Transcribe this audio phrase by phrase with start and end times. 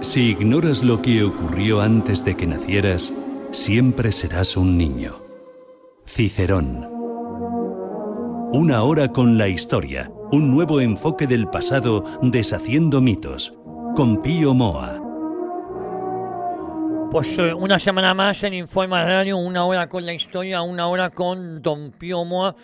[0.00, 3.12] Si ignoras lo que ocurrió antes de que nacieras,
[3.50, 5.20] siempre serás un niño.
[6.06, 6.88] Cicerón.
[8.52, 13.54] Una hora con la historia, un nuevo enfoque del pasado deshaciendo mitos,
[13.94, 15.02] con Pío Moa.
[17.10, 21.10] Pues eh, una semana más en Informa Radio, una hora con la historia, una hora
[21.10, 22.56] con Don Pío Moa,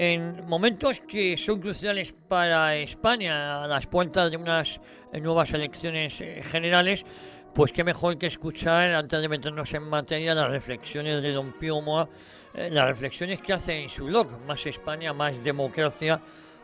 [0.00, 4.80] en momentos que son cruciales para España, a las puertas de unas
[5.12, 7.04] eh, nuevas elecciones eh, generales,
[7.52, 11.80] pues qué mejor que escuchar, antes de meternos en materia, las reflexiones de Don Pío
[11.80, 12.08] Moa,
[12.54, 16.20] las reflexiones que hace en su blog, Más España, Más Democracia,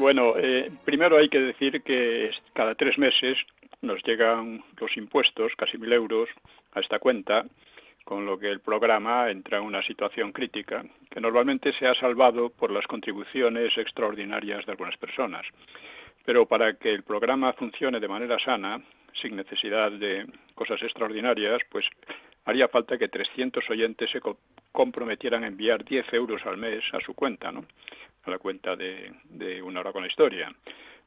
[0.00, 3.38] bueno, eh, primero hay que decir que cada tres meses
[3.82, 6.28] nos llegan los impuestos, casi mil euros,
[6.72, 7.44] a esta cuenta,
[8.04, 12.50] con lo que el programa entra en una situación crítica, que normalmente se ha salvado
[12.50, 15.46] por las contribuciones extraordinarias de algunas personas.
[16.24, 21.86] Pero para que el programa funcione de manera sana, sin necesidad de cosas extraordinarias, pues
[22.44, 24.20] haría falta que 300 oyentes se
[24.72, 27.64] comprometieran a enviar 10 euros al mes a su cuenta, ¿no?
[28.24, 30.54] A la cuenta de, Una Hora con la Historia,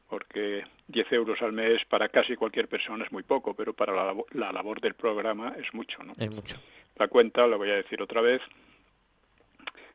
[0.09, 4.51] porque 10 euros al mes para casi cualquier persona es muy poco, pero para la,
[4.51, 6.03] labor del programa es mucho.
[6.03, 6.13] ¿no?
[6.17, 6.57] Es mucho.
[6.95, 8.41] La cuenta, lo voy a decir otra vez,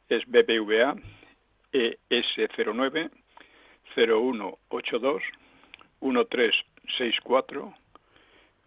[0.09, 0.97] es BBVA
[1.73, 3.11] ES09
[3.95, 5.23] 0182
[6.01, 7.75] 1364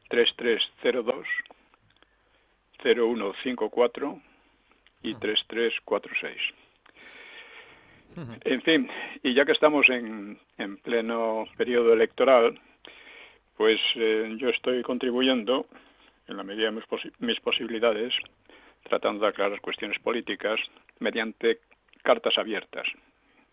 [0.09, 1.27] 3302
[2.83, 4.21] 0154
[5.03, 6.53] y 3346.
[8.15, 8.89] En fin,
[9.23, 12.59] y ya que estamos en, en pleno periodo electoral,
[13.61, 15.67] pues eh, yo estoy contribuyendo,
[16.27, 16.81] en la medida de
[17.19, 18.15] mis, posibilidades,
[18.83, 20.59] tratando de aclarar cuestiones políticas
[20.99, 21.59] mediante
[22.01, 22.87] cartas abiertas.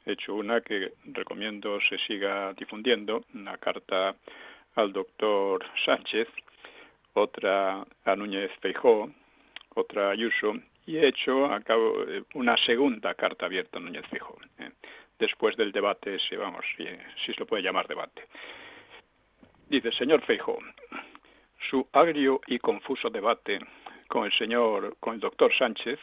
[0.07, 4.17] He hecho una que recomiendo se siga difundiendo, una carta
[4.77, 6.29] al doctor Sánchez,
[7.13, 9.11] otra a Núñez Feijó,
[9.75, 10.55] otra a Ayuso,
[10.89, 14.71] y he hecho a cabo eh, una segunda carta abierta a Núñez Feijó, eh,
[15.19, 16.87] después del debate, si, vamos, si,
[17.23, 18.23] si se lo puede llamar debate.
[19.69, 20.59] Dice, señor Feijó,
[21.69, 23.59] su agrio y confuso debate
[24.09, 26.01] con el señor, con el doctor Sánchez,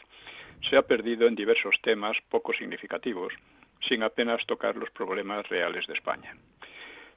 [0.70, 3.34] se ha perdido en diversos temas poco significativos,
[3.80, 6.36] sin apenas tocar los problemas reales de España.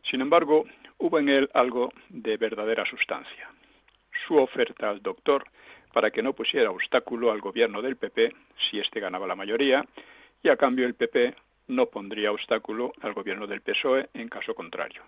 [0.01, 0.65] Sin embargo,
[0.97, 3.47] hubo en él algo de verdadera sustancia
[4.29, 5.43] su oferta al doctor
[5.93, 8.33] para que no pusiera obstáculo al gobierno del PP
[8.69, 9.85] si éste ganaba la mayoría,
[10.43, 11.35] y a cambio el PP
[11.67, 15.03] no pondría obstáculo al gobierno del PSOE en caso contrario.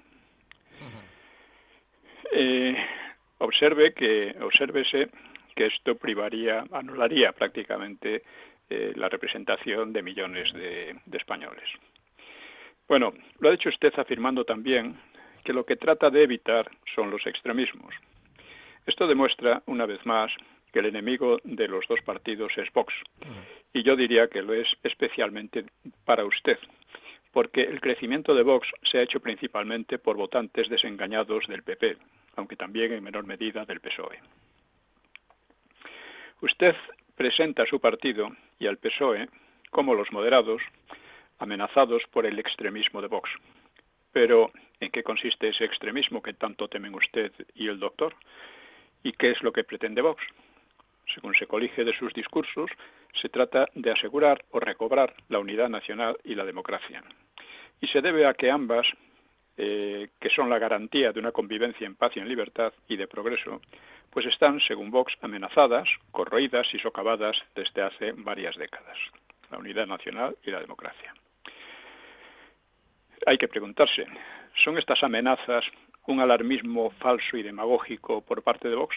[2.31, 2.75] Eh,
[3.39, 5.09] observe que, obsérvese
[5.55, 8.23] que esto privaría, anularía prácticamente
[8.69, 11.69] eh, la representación de millones de españoles.
[12.87, 14.97] Bueno, lo ha dicho usted afirmando también
[15.43, 17.95] que lo que trata de evitar son los extremismos.
[18.85, 20.35] Esto demuestra, una vez más,
[20.71, 22.93] que el enemigo de los dos partidos es Vox.
[23.73, 25.65] Y yo diría que lo es especialmente
[26.05, 26.57] para usted,
[27.31, 31.97] porque el crecimiento de Vox se ha hecho principalmente por votantes desengañados del PP,
[32.35, 34.19] aunque también en menor medida del PSOE.
[36.41, 36.75] Usted
[37.15, 39.29] presenta a su partido y al PSOE
[39.71, 40.61] como los moderados,
[41.39, 43.31] amenazados por el extremismo de Vox.
[44.11, 48.13] Pero, ¿en qué consiste ese extremismo que tanto temen usted y el doctor?
[49.01, 50.21] ¿Y qué es lo que pretende Vox?
[51.13, 52.71] Según se colige de sus discursos,
[53.13, 57.03] se trata de asegurar o recobrar la unidad nacional y la democracia.
[57.79, 58.87] Y se debe a que ambas,
[59.57, 63.07] eh, que son la garantía de una convivencia en paz y en libertad y de
[63.07, 63.61] progreso,
[64.09, 68.97] pues están, según Vox, amenazadas, corroídas y socavadas desde hace varias décadas.
[69.49, 71.13] La unidad nacional y la democracia.
[73.25, 74.05] Hay que preguntarse,
[74.55, 75.65] ¿son estas amenazas
[76.07, 78.95] un alarmismo falso y demagógico por parte de Vox?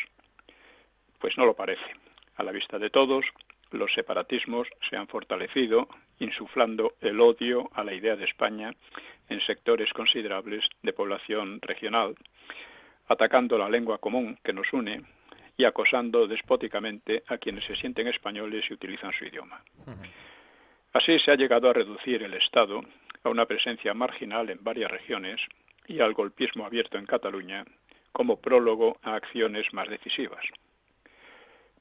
[1.19, 2.04] Pues no lo parece.
[2.37, 3.27] A la vista de todos,
[3.71, 5.89] los separatismos se han fortalecido,
[6.19, 8.75] insuflando el odio a la idea de España
[9.29, 12.15] en sectores considerables de población regional,
[13.09, 15.03] atacando la lengua común que nos une
[15.57, 19.63] y acosando despóticamente a quienes se sienten españoles y utilizan su idioma.
[20.93, 22.81] Así se ha llegado a reducir el Estado
[23.23, 25.41] a una presencia marginal en varias regiones
[25.87, 27.65] y al golpismo abierto en Cataluña
[28.13, 30.45] como prólogo a acciones más decisivas.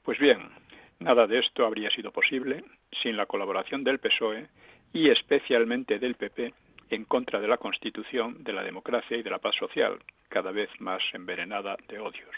[0.04, 0.50] Pues bien,
[0.98, 2.62] nada de esto habría sido posible
[3.02, 4.48] sin la colaboración del PSOE
[4.92, 6.52] y especialmente del PP
[6.90, 9.98] en contra de la Constitución, de la democracia y de la paz social,
[10.28, 12.36] cada vez más envenenada de odios.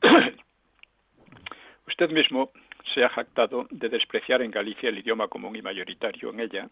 [1.86, 2.52] Usted mismo
[2.94, 6.70] se ha jactado de despreciar en Galicia el idioma común y mayoritario en ella,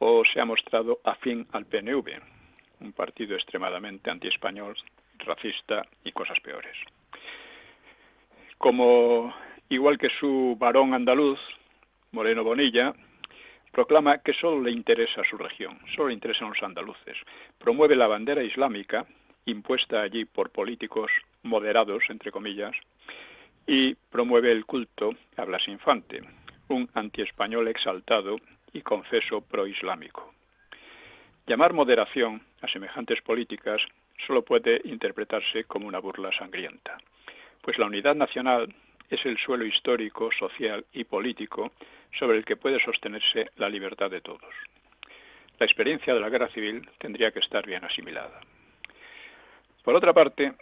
[0.00, 2.20] o se ha mostrado afín al PNV,
[2.80, 4.74] un partido extremadamente antiespañol,
[5.18, 6.76] racista y cosas peores.
[8.58, 9.32] Como,
[9.68, 11.38] igual que su varón andaluz,
[12.10, 12.92] Moreno Bonilla,
[13.70, 17.16] proclama que solo le interesa su región, solo le interesan los andaluces,
[17.58, 19.06] promueve la bandera islámica
[19.44, 21.12] impuesta allí por políticos
[21.42, 22.76] moderados, entre comillas,
[23.66, 26.22] y promueve el culto a Blas Infante,
[26.68, 28.38] un antiespañol exaltado
[28.72, 30.34] y confeso proislámico.
[31.46, 33.80] Llamar moderación a semejantes políticas
[34.26, 36.98] solo puede interpretarse como una burla sangrienta,
[37.68, 38.74] pues la unidad nacional
[39.10, 41.72] es el suelo histórico, social y político
[42.18, 44.54] sobre el que puede sostenerse la libertad de todos.
[45.58, 48.40] La experiencia de la guerra civil tendría que estar bien asimilada.
[49.84, 50.54] Por otra parte,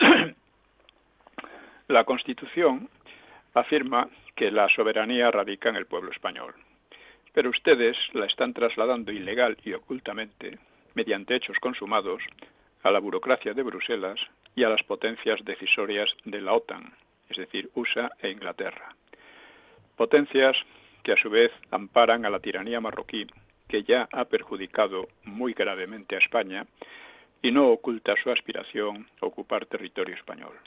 [1.86, 2.90] la Constitución
[3.54, 6.56] afirma que la soberanía radica en el pueblo español,
[7.32, 10.58] pero ustedes la están trasladando ilegal y ocultamente,
[10.94, 12.20] mediante hechos consumados,
[12.82, 14.18] a la burocracia de Bruselas
[14.58, 16.92] y a las potencias decisorias de la OTAN,
[17.28, 18.96] es decir, USA e Inglaterra.
[19.94, 20.56] Potencias
[21.04, 23.24] que a su vez amparan a la tiranía marroquí,
[23.68, 26.66] que ya ha perjudicado muy gravemente a España
[27.40, 30.58] y no oculta su aspiración a ocupar territorio español.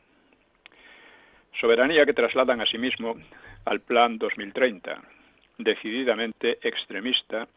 [1.59, 3.17] Soberanía que trasladan asimismo
[3.65, 5.01] al Plan 2030,
[5.57, 7.49] decididamente extremista,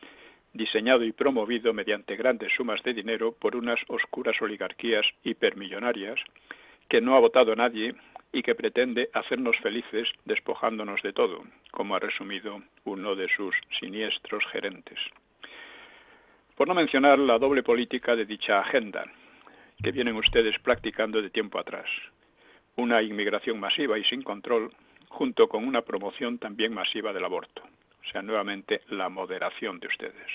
[0.55, 6.21] diseñado y promovido mediante grandes sumas de dinero por unas oscuras oligarquías hipermillonarias
[6.89, 7.95] que no ha votado nadie
[8.33, 14.47] y que pretende hacernos felices despojándonos de todo, como ha resumido uno de sus siniestros
[14.47, 14.99] gerentes.
[16.57, 19.05] Por no mencionar la doble política de dicha agenda,
[19.83, 21.91] que vienen ustedes practicando de tiempo atrás.
[22.77, 24.73] Una inmigración masiva y sin control,
[25.09, 27.63] junto con una promoción también masiva del aborto.
[28.05, 30.31] O sea, nuevamente la moderación de ustedes.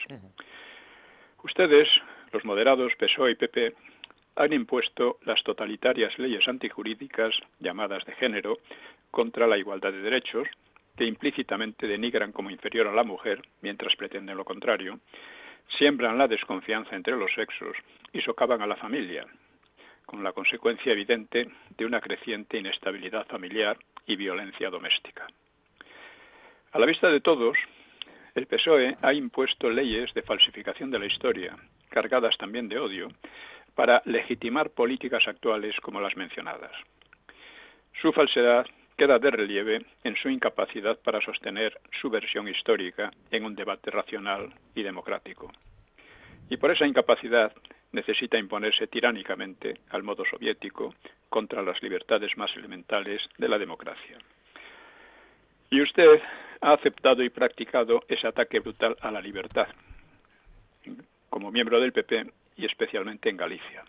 [1.43, 1.87] Ustedes,
[2.31, 3.75] los moderados PSOE y PP,
[4.35, 8.57] han impuesto las totalitarias leyes antijurídicas llamadas de género
[9.11, 10.47] contra la igualdad de derechos,
[10.97, 14.99] que implícitamente denigran como inferior a la mujer, mientras pretenden lo contrario,
[15.77, 17.77] siembran la desconfianza entre los sexos
[18.11, 19.25] y socavan a la familia,
[20.05, 25.27] con la consecuencia evidente de una creciente inestabilidad familiar y violencia doméstica.
[26.71, 27.57] A la vista de todos,
[28.35, 31.57] el PSOE ha impuesto leyes de falsificación de la historia,
[31.89, 33.09] cargadas también de odio,
[33.73, 36.71] para legitimar políticas actuales como las mencionadas.
[37.99, 43.55] Su falsedad queda de relieve en su incapacidad para sostener su versión histórica en un
[43.55, 45.51] debate racional y democrático.
[46.51, 47.51] Y por esa incapacidad
[47.93, 50.93] necesita imponerse tiránicamente al modo soviético
[51.29, 54.19] contra las libertades más elementales de la democracia.
[55.69, 56.21] Y usted
[56.61, 59.67] ha aceptado y practicado ese ataque brutal a la libertad,
[61.29, 63.83] como miembro del PP y especialmente en Galicia.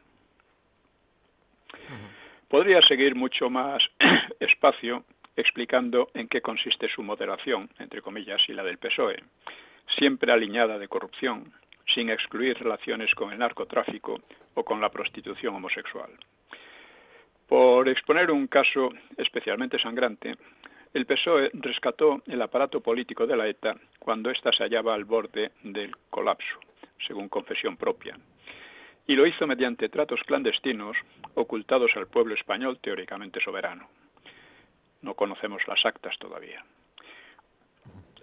[2.49, 3.82] Podría seguir mucho más
[4.41, 5.05] espacio
[5.37, 9.23] explicando en qué consiste su moderación, entre comillas, y la del PSOE,
[9.87, 11.53] siempre alineada de corrupción,
[11.87, 14.21] sin excluir relaciones con el narcotráfico
[14.55, 16.11] o con la prostitución homosexual.
[17.49, 20.37] Por exponer un caso especialmente sangrante,
[20.93, 25.53] el PSOE rescató el aparato político de la ETA cuando ésta se hallaba al borde
[25.62, 26.59] del colapso,
[26.99, 28.19] según confesión propia,
[29.07, 30.97] y lo hizo mediante tratos clandestinos
[31.35, 33.88] ocultados al pueblo español teóricamente soberano.
[35.03, 36.64] No conocemos las actas todavía.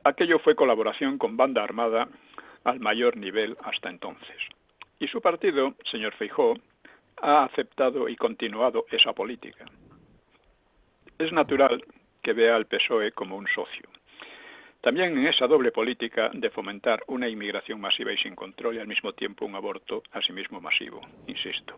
[0.04, 2.08] Aquello fue colaboración con banda armada
[2.64, 4.38] al mayor nivel hasta entonces.
[5.00, 6.56] Y su partido, señor Feijó,
[7.22, 9.66] ha aceptado y continuado esa política.
[11.18, 11.84] Es natural
[12.28, 13.88] que vea al PSOE como un socio,
[14.82, 18.88] también en esa doble política de fomentar una inmigración masiva y sin control y al
[18.88, 21.78] mismo tiempo un aborto asimismo masivo, insisto.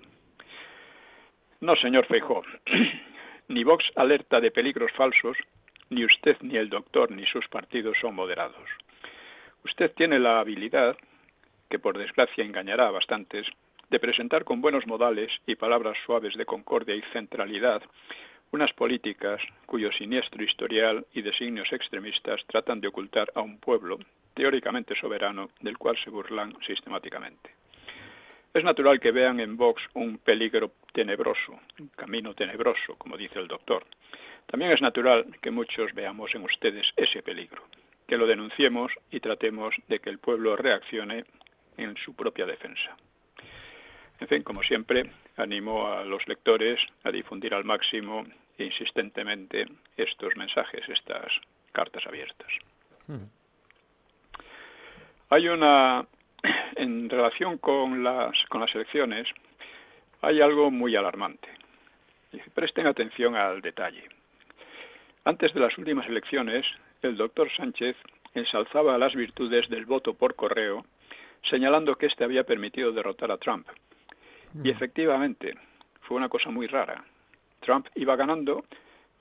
[1.60, 2.41] No, señor Feijó,
[3.48, 5.38] ni Vox alerta de peligros falsos,
[5.91, 8.72] ni usted, ni el doctor, ni sus partidos son moderados.
[9.63, 10.98] Usted tiene la habilidad,
[11.70, 13.46] que por desgracia engañará a bastantes,
[13.91, 17.84] de presentar con buenos modales y palabras suaves de concordia y centralidad
[18.51, 24.00] unas políticas cuyo siniestro historial y designios extremistas tratan de ocultar a un pueblo
[24.34, 27.51] teóricamente soberano del cual se burlan sistemáticamente.
[28.53, 33.48] Es natural que vean en Vox un peligro tenebroso, un camino tenebroso, como dice el
[33.48, 33.86] doctor.
[34.48, 37.63] También es natural que muchos veamos en ustedes ese peligro,
[38.08, 41.25] que lo denunciemos y tratemos de que el pueblo reaccione
[41.77, 42.98] en su propia defensa.
[44.20, 48.25] En fin, como siempre, animo a los lectores a difundir al máximo
[48.58, 49.65] e insistentemente
[49.96, 51.39] estos mensajes, estas
[51.72, 52.51] cartas abiertas.
[55.29, 56.05] Hay una,
[56.75, 59.29] en relación con las, con las elecciones,
[60.22, 61.48] hay algo muy alarmante.
[62.53, 64.08] Presten atención al detalle.
[65.24, 66.65] Antes de las últimas elecciones,
[67.01, 67.96] el doctor Sánchez
[68.34, 70.86] ensalzaba las virtudes del voto por correo,
[71.43, 73.67] señalando que éste había permitido derrotar a Trump.
[74.63, 75.56] Y efectivamente,
[76.01, 77.03] fue una cosa muy rara.
[77.60, 78.65] Trump iba ganando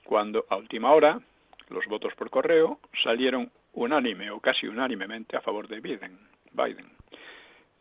[0.03, 1.19] cuando a última hora
[1.69, 6.19] los votos por correo salieron unánime o casi unánimemente a favor de Biden.
[6.51, 6.89] Biden.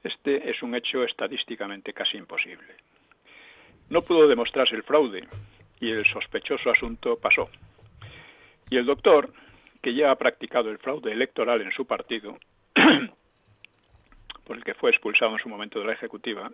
[0.02, 2.74] Este es un hecho estadísticamente casi imposible.
[3.88, 5.26] No pudo demostrarse el fraude
[5.80, 7.48] y el sospechoso asunto pasó.
[8.70, 9.32] Y el doctor,
[9.80, 12.38] que ya ha practicado el fraude electoral en su partido,
[14.44, 16.50] por el que fue expulsado en su momento de la Ejecutiva,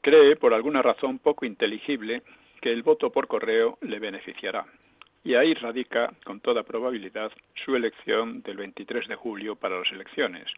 [0.00, 2.22] cree, por alguna razón poco inteligible,
[2.60, 4.66] que el voto por correo le beneficiará.
[5.22, 10.50] Y ahí radica, con toda probabilidad, su elección del 23 de julio para las elecciones,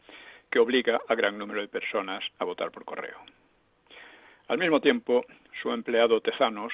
[0.50, 3.18] que obliga a gran número de personas a votar por correo.
[4.48, 5.24] Al mismo tiempo,
[5.60, 6.72] su empleado Tezanos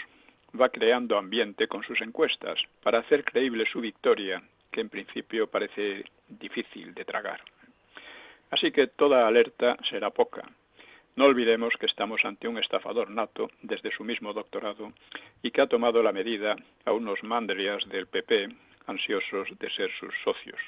[0.59, 6.05] va creando ambiente con sus encuestas para hacer creíble su victoria, que en principio parece
[6.29, 7.41] difícil de tragar.
[8.51, 10.43] Así que toda alerta será poca,
[11.19, 14.93] no olvidemos que estamos ante un estafador nato desde su mismo doctorado
[15.43, 18.51] y que ha tomado la medida a unos mandrias del PP
[18.87, 20.61] ansiosos de ser sus socios.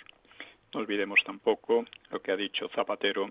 [0.74, 3.28] No olvidemos tampoco lo que ha dicho Zapatero,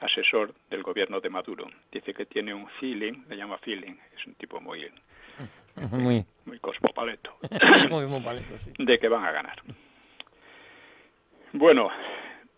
[0.00, 1.68] asesor del gobierno de Maduro.
[1.92, 4.90] Dice que tiene un feeling, le llama feeling, es un tipo muy
[5.92, 7.36] muy, muy cosmopaleto,
[8.78, 9.62] de que van a ganar.
[11.52, 11.90] Bueno,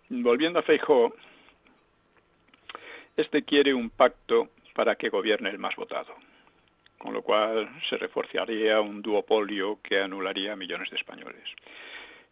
[0.08, 1.14] volviendo a Feijóo,
[3.16, 6.14] este quiere un pacto para que gobierne el más votado,
[6.98, 11.48] con lo cual se reforzaría un duopolio que anularía a millones de españoles.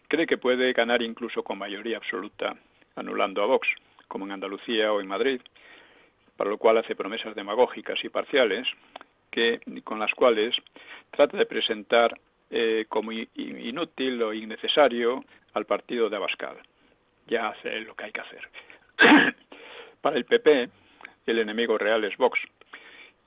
[0.09, 2.57] Cree que puede ganar incluso con mayoría absoluta,
[2.97, 3.69] anulando a Vox,
[4.09, 5.41] como en Andalucía o en Madrid,
[6.37, 8.67] para lo cual hace promesas demagógicas y parciales,
[9.31, 10.57] que, con las cuales
[11.11, 12.19] trata de presentar
[12.51, 16.57] eh, como inútil o innecesario al partido de Abascal.
[17.27, 18.49] Ya hace lo que hay que hacer.
[20.01, 20.71] Para el PP,
[21.27, 22.41] el enemigo real es Vox,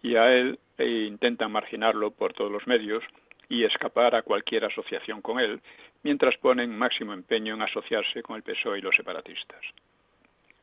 [0.01, 3.03] y a él e intentan marginarlo por todos los medios
[3.47, 5.61] y escapar a cualquier asociación con él,
[6.01, 9.61] mientras ponen máximo empeño en asociarse con el PSOE y los separatistas.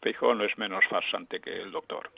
[0.02, 2.11] Feijóo no es menos farsante que el doctor.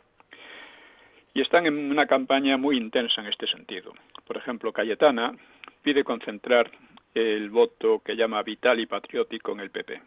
[1.34, 3.92] Y están en una campaña muy intensa en este sentido.
[4.26, 5.36] Por ejemplo, Cayetana
[5.82, 6.70] pide concentrar
[7.14, 10.00] el voto que llama vital y patriótico en el PP.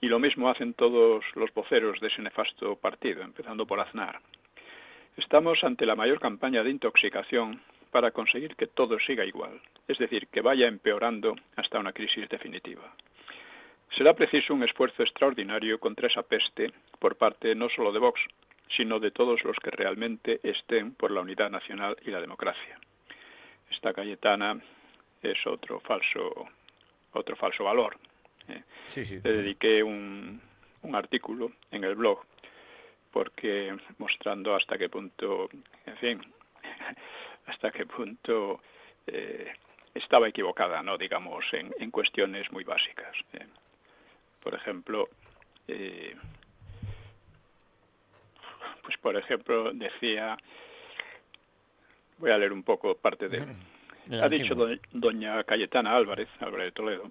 [0.00, 4.20] Y lo mismo hacen todos los voceros de ese nefasto partido, empezando por Aznar.
[5.16, 10.28] Estamos ante la mayor campaña de intoxicación para conseguir que todo siga igual, es decir,
[10.28, 12.94] que vaya empeorando hasta una crisis definitiva.
[13.90, 18.20] Será preciso un esfuerzo extraordinario contra esa peste por parte no solo de Vox,
[18.68, 22.78] sino de todos los que realmente estén por la unidad nacional y la democracia.
[23.70, 24.60] Esta Cayetana
[25.22, 26.46] es otro falso,
[27.12, 27.96] otro falso valor,
[28.96, 30.40] le dediqué un,
[30.92, 32.24] artículo en el blog
[33.10, 35.48] porque mostrando hasta qué punto,
[35.86, 36.34] en fin,
[37.46, 38.60] hasta qué punto
[39.06, 39.52] eh,
[39.94, 43.16] estaba equivocada, no digamos, en, cuestiones muy básicas.
[43.34, 43.46] Eh.
[44.42, 45.08] Por ejemplo,
[45.66, 46.14] eh,
[48.82, 50.36] pues por ejemplo decía,
[52.18, 53.44] voy a leer un poco parte de,
[54.22, 54.54] ha dicho
[54.92, 57.10] doña Cayetana Álvarez, Álvarez de Toledo,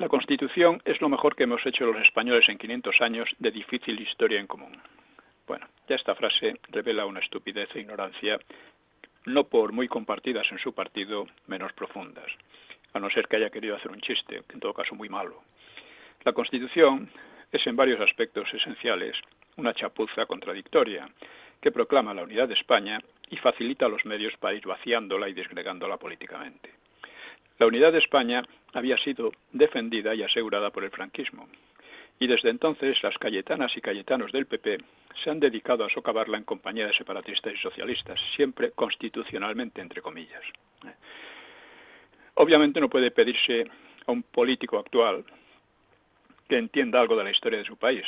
[0.00, 4.00] la Constitución es lo mejor que hemos hecho los españoles en 500 años de difícil
[4.00, 4.72] historia en común.
[5.46, 8.40] Bueno, ya esta frase revela una estupidez e ignorancia,
[9.26, 12.32] no por muy compartidas en su partido, menos profundas,
[12.94, 15.42] a no ser que haya querido hacer un chiste, en todo caso muy malo.
[16.24, 17.10] La Constitución
[17.52, 19.20] es en varios aspectos esenciales
[19.58, 21.10] una chapuza contradictoria
[21.60, 26.70] que proclama la unidad de España y facilita los medios para vaciándola y desgregándola políticamente.
[27.60, 28.42] La unidad de España
[28.72, 31.48] había sido defendida y asegurada por el franquismo,
[32.18, 34.78] y desde entonces las cayetanas y cayetanos del PP
[35.22, 40.44] se han dedicado a socavarla en compañía de separatistas y socialistas, siempre constitucionalmente, entre comillas.
[42.34, 43.64] Obviamente no puede pedirse
[44.06, 45.24] a un político actual
[46.48, 48.04] que entienda algo de la historia de su país,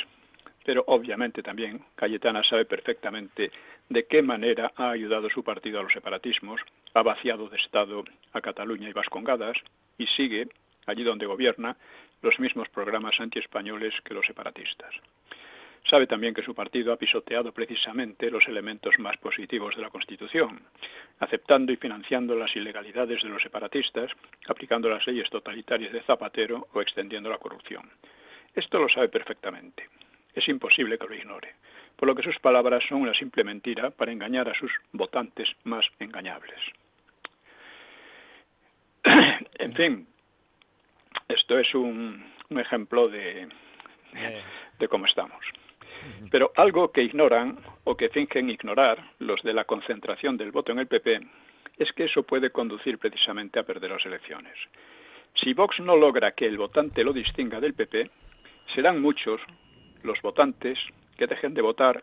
[0.65, 3.51] pero obviamente también Cayetana sabe perfectamente
[3.89, 6.61] de qué manera ha ayudado su partido a los separatismos,
[6.95, 9.59] ha vaciado de Estado a Cataluña y Vascongadas
[9.99, 10.49] y sigue,
[10.87, 11.77] allí donde gobierna,
[12.23, 14.95] los mismos programas antiespañoles que los separatistas.
[15.85, 20.63] sabe también que su partido ha pisoteado precisamente los elementos más positivos de la Constitución,
[21.19, 24.13] aceptando y financiando las ilegalidades de los separatistas,
[24.47, 27.91] aplicando las leyes totalitarias de Zapatero o extendiendo la corrupción.
[28.55, 29.89] Esto lo sabe perfectamente.
[30.35, 31.55] Es imposible que lo ignore,
[31.97, 35.91] por lo que sus palabras son una simple mentira para engañar a sus votantes más
[35.99, 36.61] engañables.
[39.55, 40.07] en fin,
[41.29, 43.49] esto es un, ejemplo de,
[44.79, 45.45] de cómo estamos.
[46.31, 50.81] Pero algo que ignoran o que fingen ignorar los de la concentración del voto en
[50.81, 51.21] el PP
[51.79, 54.57] es que eso puede conducir precisamente a perder las elecciones.
[55.35, 58.11] Si Vox no logra que el votante lo distinga del PP,
[58.75, 59.41] serán muchos
[60.03, 60.79] los votantes
[61.17, 62.03] que dejen de votar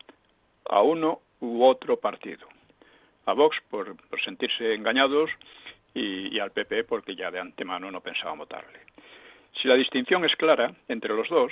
[0.65, 2.47] a uno u otro partido.
[3.25, 5.29] A Vox por, sentirse engañados
[5.93, 8.79] y, al PP porque ya de antemano no pensaban votarle.
[9.53, 11.51] Si la distinción es clara entre los dos,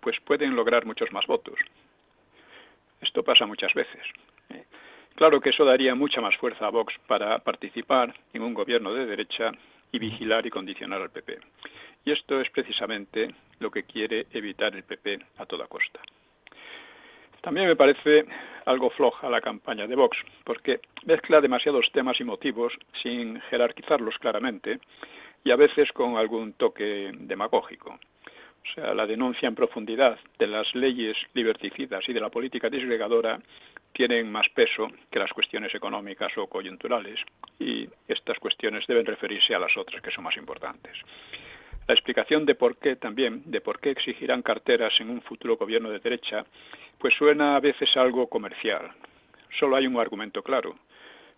[0.00, 1.58] pues pueden lograr muchos más votos.
[3.00, 4.02] Esto pasa muchas veces.
[4.50, 4.64] ¿eh?
[5.14, 9.06] Claro que eso daría mucha más fuerza a Vox para participar en un gobierno de
[9.06, 9.52] derecha
[9.92, 11.38] y vigilar y condicionar al PP.
[12.04, 16.00] Y esto es precisamente lo que quiere evitar el PP a toda costa.
[17.44, 18.24] También me parece
[18.64, 22.72] algo floja la campaña de Vox, porque mezcla demasiados temas y motivos
[23.02, 24.80] sin jerarquizarlos claramente
[25.44, 27.90] y a veces con algún toque demagógico.
[27.90, 33.38] O sea, la denuncia en profundidad de las leyes liberticidas y de la política disgregadora
[33.92, 37.20] tienen más peso que las cuestiones económicas o coyunturales
[37.58, 40.96] y estas cuestiones deben referirse a las otras que son más importantes.
[41.86, 45.90] La explicación de por qué también, de por qué exigirán carteras en un futuro gobierno
[45.90, 46.46] de derecha,
[47.04, 48.90] pues suena a veces algo comercial.
[49.50, 50.74] Solo hay un argumento claro.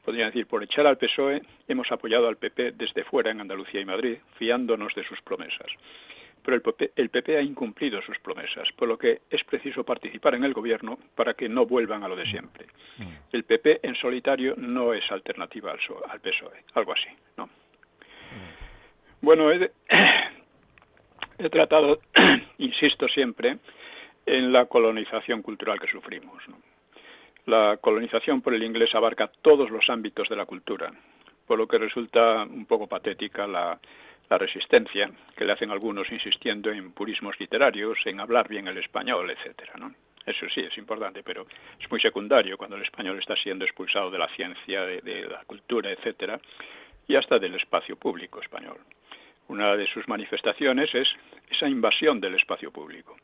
[0.04, 3.85] Podrían decir, por echar al PSOE hemos apoyado al PP desde fuera en Andalucía y
[3.85, 5.66] Madrid, fiándonos de sus promesas
[6.44, 6.62] pero
[6.94, 10.96] el PP, ha incumplido sus promesas, por lo que es preciso participar en el gobierno
[11.16, 12.66] para que no vuelvan a lo de siempre.
[12.99, 13.08] Mm.
[13.32, 17.46] El PP en solitario no es alternativa al, PSOE, algo así, ¿no?
[17.46, 17.50] Mm.
[19.20, 19.73] Bueno, he,
[21.38, 21.99] he tratado,
[22.58, 23.58] insisto siempre,
[24.26, 26.42] en la colonización cultural que sufrimos.
[27.46, 30.92] La colonización por el inglés abarca todos los ámbitos de la cultura,
[31.46, 33.79] por lo que resulta un poco patética la
[34.29, 39.74] resistencia que le hacen algunos insistiendo en purismos literarios, en hablar bien el español, etcétera,
[39.79, 39.94] ¿no?
[40.27, 41.46] Eso sí es importante, pero
[41.81, 45.90] es muy secundario cuando el español está siendo expulsado de la ciencia, de, la cultura,
[45.90, 46.40] etcétera,
[47.07, 48.79] y hasta del espacio público español.
[49.46, 51.14] Una de sus manifestaciones es
[51.48, 53.16] esa invasión del espacio público.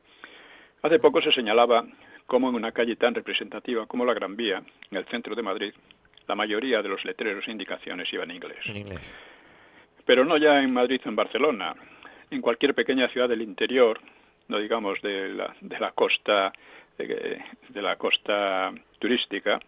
[0.83, 1.85] Hace poco se señalaba
[2.27, 5.73] cómo en una calle tan representativa como la Gran Vía, en el centro de Madrid,
[6.27, 8.59] la mayoría de los letreros e indicaciones iban en inglés.
[8.67, 9.01] En inglés.
[10.05, 11.75] Pero no ya en Madrid o en Barcelona,
[12.31, 14.01] en cualquier pequeña ciudad del interior,
[14.49, 16.53] no digamos de la, de la costa
[16.99, 19.61] de, la costa turística,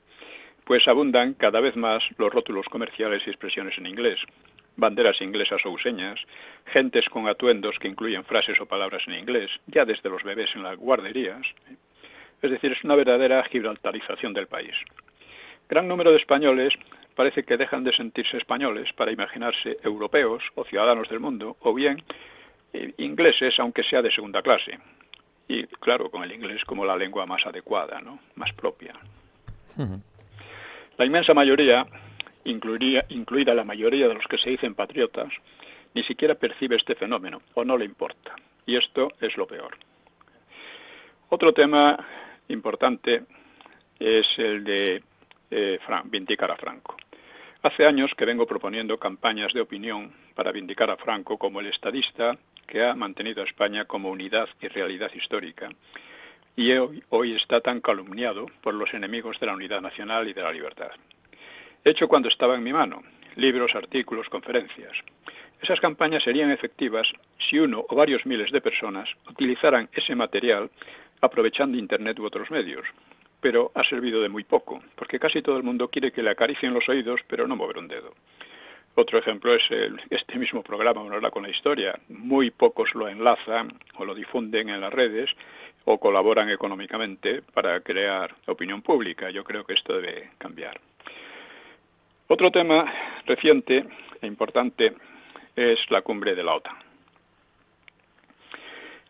[0.64, 4.20] pues abundan cada vez más los rótulos comerciales y expresiones en inglés,
[4.76, 6.20] banderas inglesas o useñas,
[6.66, 10.62] gentes con atuendos que incluyen frases o palabras en inglés, ya desde los bebés en
[10.62, 11.46] las guarderías.
[12.42, 14.74] Es decir, es una verdadera gibraltarización del país.
[15.68, 16.74] Gran número de españoles
[17.14, 22.02] parece que dejan de sentirse españoles para imaginarse europeos o ciudadanos del mundo, o bien
[22.72, 24.78] eh, ingleses, aunque sea de segunda clase.
[25.48, 28.18] Y claro, con el inglés como la lengua más adecuada, ¿no?
[28.34, 28.94] más propia.
[30.96, 31.86] La inmensa mayoría,
[32.44, 35.32] incluiría, incluida la mayoría de los que se dicen patriotas,
[35.94, 38.34] ni siquiera percibe este fenómeno o no le importa.
[38.66, 39.76] Y esto es lo peor.
[41.28, 41.98] Otro tema
[42.48, 43.24] importante
[43.98, 45.02] es el de
[45.50, 46.96] eh, vindicar a Franco.
[47.62, 52.36] Hace años que vengo proponiendo campañas de opinión para vindicar a Franco como el estadista
[52.66, 55.70] que ha mantenido a España como unidad y realidad histórica
[56.56, 60.52] y hoy, está tan calumniado por los enemigos de la unidad nacional y de la
[60.52, 60.92] libertad.
[61.84, 63.02] Hecho cuando estaba en mi mano,
[63.36, 64.96] libros, artículos, conferencias.
[65.60, 70.70] Esas campañas serían efectivas si uno o varios miles de personas utilizaran ese material
[71.20, 72.86] aprovechando Internet u otros medios,
[73.38, 76.72] pero ha servido de muy poco, porque casi todo el mundo quiere que le acaricien
[76.72, 78.14] los oídos, pero no mover un dedo.
[78.94, 79.64] Otro ejemplo es
[80.08, 81.98] este mismo programa, Una hora con la historia.
[82.08, 85.36] Muy pocos lo enlazan o lo difunden en las redes
[85.84, 89.28] o colaboran económicamente para crear opinión pública.
[89.30, 90.80] Yo creo que esto debe cambiar.
[92.26, 92.92] Otro tema
[93.26, 93.84] reciente
[94.20, 94.94] e importante
[95.54, 96.76] es la cumbre de la OTAN.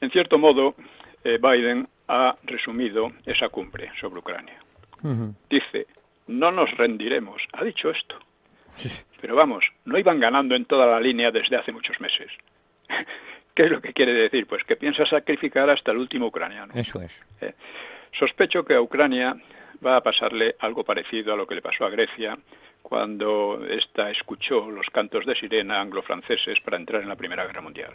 [0.00, 0.74] En cierto modo,
[1.22, 4.58] eh, Biden ha resumido esa cumbre sobre Ucrania.
[5.50, 5.86] Dice,
[6.28, 7.42] no nos rendiremos.
[7.52, 8.18] Ha dicho esto.
[9.20, 12.32] Pero vamos, no iban ganando en toda la línea desde hace muchos meses.
[13.54, 14.46] ¿Qué es lo que quiere decir?
[14.46, 16.72] Pues que piensa sacrificar hasta el último ucraniano.
[16.74, 17.12] Eso es.
[17.40, 17.54] Eh,
[18.12, 19.36] Sospecho que a Ucrania
[19.84, 22.38] va a pasarle algo parecido a lo que le pasó a Grecia
[22.84, 27.94] cuando ésta escuchó los cantos de sirena anglo-franceses para entrar en la Primera Guerra Mundial.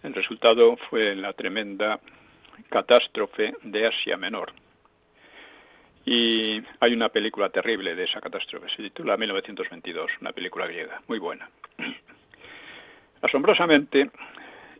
[0.00, 1.98] El resultado fue la tremenda
[2.68, 4.52] catástrofe de Asia Menor.
[6.04, 11.18] Y hay una película terrible de esa catástrofe, se titula 1922, una película griega, muy
[11.18, 11.50] buena.
[13.22, 14.08] Asombrosamente,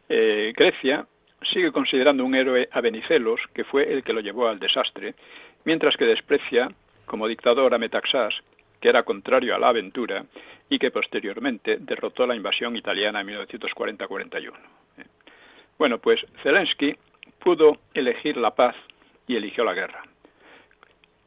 [0.09, 1.05] eh, Grecia
[1.43, 5.17] sigue considerando un héroe a Benicelos, que fue el que lo llevó al desastre,
[5.65, 6.71] mientras que desprecia
[7.07, 8.41] como dictador a Metaxás,
[8.81, 10.25] que era contrario a la aventura
[10.69, 14.53] y que posteriormente derrotó la invasión italiana en 1940-41.
[15.79, 16.97] Bueno, pues Zelensky
[17.39, 18.75] pudo elegir la paz
[19.27, 20.03] y eligió la guerra.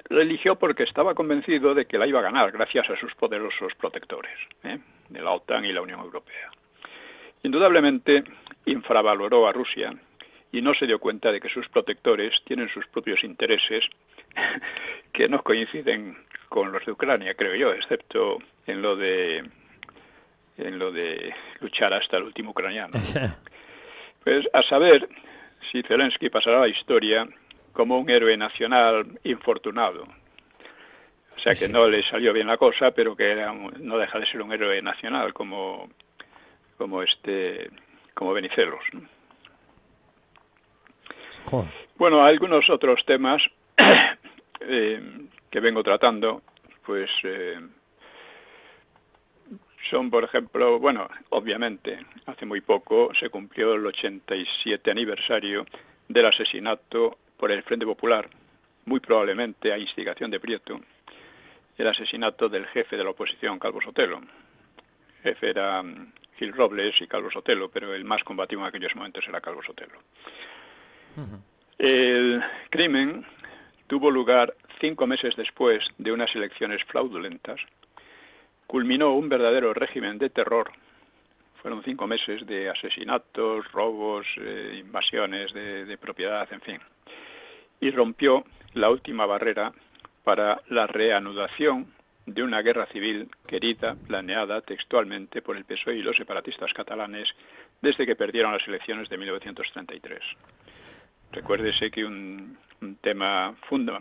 [0.10, 3.76] La eligió porque estaba convencido de que la iba a ganar gracias a sus poderosos
[3.76, 4.80] protectores, ¿eh?
[5.08, 6.50] de la OTAN y la Unión Europea.
[7.44, 8.24] Indudablemente
[8.66, 9.94] infravaloró a Rusia
[10.52, 13.88] y no se dio cuenta de que sus protectores tienen sus propios intereses
[15.14, 16.18] que no coinciden
[16.50, 19.44] con los de Ucrania, creo yo, excepto en lo de
[20.58, 23.00] en lo de luchar hasta el último ucraniano.
[24.22, 25.08] Pues a saber
[25.72, 27.26] si Zelensky pasará a la historia
[27.72, 30.04] como un héroe nacional infortunado.
[31.38, 33.34] O sea que no le salió bien la cosa, pero que
[33.80, 35.90] no deja de ser un héroe nacional como,
[36.78, 37.72] como este
[38.14, 38.84] como Benicelos.
[41.96, 43.42] Bueno, algunos otros temas
[44.60, 45.02] eh,
[45.50, 46.42] que vengo tratando,
[46.86, 47.60] pues eh,
[49.90, 55.66] son, por ejemplo, bueno, obviamente, hace muy poco se cumplió el 87 aniversario
[56.08, 58.30] del asesinato por el Frente Popular,
[58.86, 60.80] muy probablemente a instigación de Prieto,
[61.78, 64.18] el asesinato del jefe de la oposición, Calvo Sotelo.
[64.18, 68.96] El jefe era mm, Gil Robles y Calvo Sotelo, pero el más combativo en aquellos
[68.96, 70.00] momentos era Calvo Sotelo.
[71.78, 73.26] El crimen
[73.88, 77.62] tuvo lugar cinco meses después de unas elecciones fraudulentas
[78.70, 80.72] culminó un verdadero régimen de terror.
[81.62, 86.80] Fueron cinco meses de asesinatos, robos, eh, invasiones de, propiedad, en fin.
[87.82, 89.74] Y rompió la última barrera
[90.24, 91.88] para la reanudación
[92.28, 97.34] de una guerra civil querida, planeada textualmente por el PSOE y los separatistas catalanes
[97.82, 100.20] desde que perdieron las elecciones de 1933.
[101.32, 102.56] Recuérdese que un,
[103.02, 103.56] tema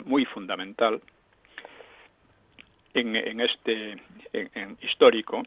[0.04, 1.00] muy fundamental
[2.94, 3.96] en, este
[4.82, 5.42] histórico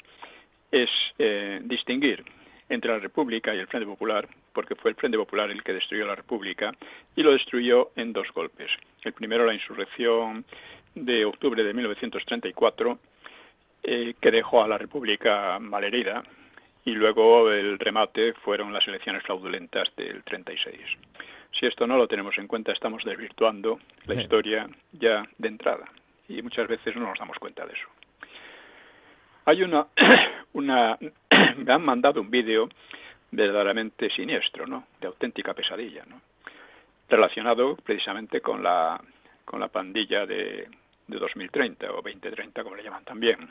[0.71, 2.23] es eh, distinguir
[2.69, 6.05] entre la República y el Frente Popular, porque fue el Frente Popular el que destruyó
[6.07, 6.73] la República
[7.15, 8.71] y lo destruyó en dos golpes.
[9.03, 10.45] El primero, la insurrección
[10.95, 12.99] de octubre de 1934,
[13.83, 16.23] eh, que dejó a la República malherida,
[16.83, 20.79] y luego el remate fueron las elecciones fraudulentas del 36.
[21.51, 25.85] Si esto no lo tenemos en cuenta, estamos desvirtuando la historia ya de entrada
[26.27, 27.87] y muchas veces no nos damos cuenta de eso.
[29.45, 29.87] Hay una,
[30.53, 30.97] una
[31.57, 32.69] me han mandado un vídeo
[33.31, 34.87] verdaderamente siniestro, ¿no?
[34.99, 36.21] De auténtica pesadilla, ¿no?
[37.09, 39.01] Relacionado precisamente con la,
[39.43, 40.69] con la pandilla de,
[41.07, 43.49] de 2030 o 2030, como le llaman también.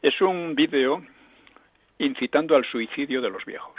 [0.00, 1.04] Es un vídeo
[1.98, 3.74] incitando al suicidio de los viejos.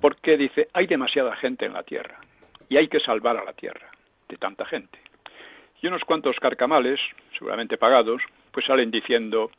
[0.00, 2.18] Porque dice, hay demasiada gente en la Tierra
[2.68, 3.90] y hay que salvar a la Tierra
[4.28, 4.98] de tanta gente.
[5.82, 7.00] Y unos cuantos carcamales,
[7.32, 9.50] seguramente pagados, pues salen diciendo,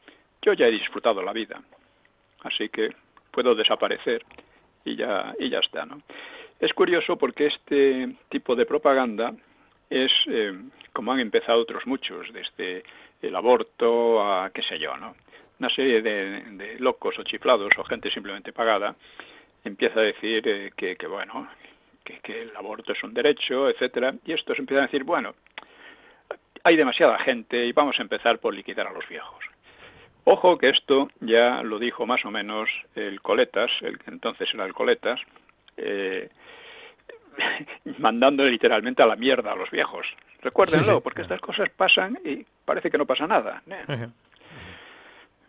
[0.42, 1.62] yo ya he disfrutado la vida,
[2.44, 2.94] así que
[3.32, 4.24] puedo desaparecer
[4.86, 5.86] y ya, y ya está.
[5.86, 6.02] ¿no?
[6.60, 9.34] Es curioso porque este tipo de propaganda
[9.90, 10.54] es, eh,
[10.94, 12.84] como han empezado otros muchos, desde
[13.22, 15.16] el aborto a qué sé yo, ¿no?
[15.60, 18.96] Una serie de, locos o chiflados o gente simplemente pagada
[19.64, 21.48] empieza a decir eh, que, bueno,
[22.04, 25.36] que, que, el aborto es un derecho, etcétera, y estos empiezan a decir, bueno,
[26.64, 29.44] hay demasiada gente y vamos a empezar por liquidar a los viejos.
[30.24, 34.66] Ojo que esto ya lo dijo más o menos el Coletas, el que entonces era
[34.66, 35.20] el Coletas,
[35.78, 36.30] eh,
[37.98, 40.06] mandando literalmente a la mierda a los viejos.
[40.42, 43.62] Recuérdenlo, porque estas cosas pasan y parece que no pasa nada.
[43.68, 44.08] ¿eh?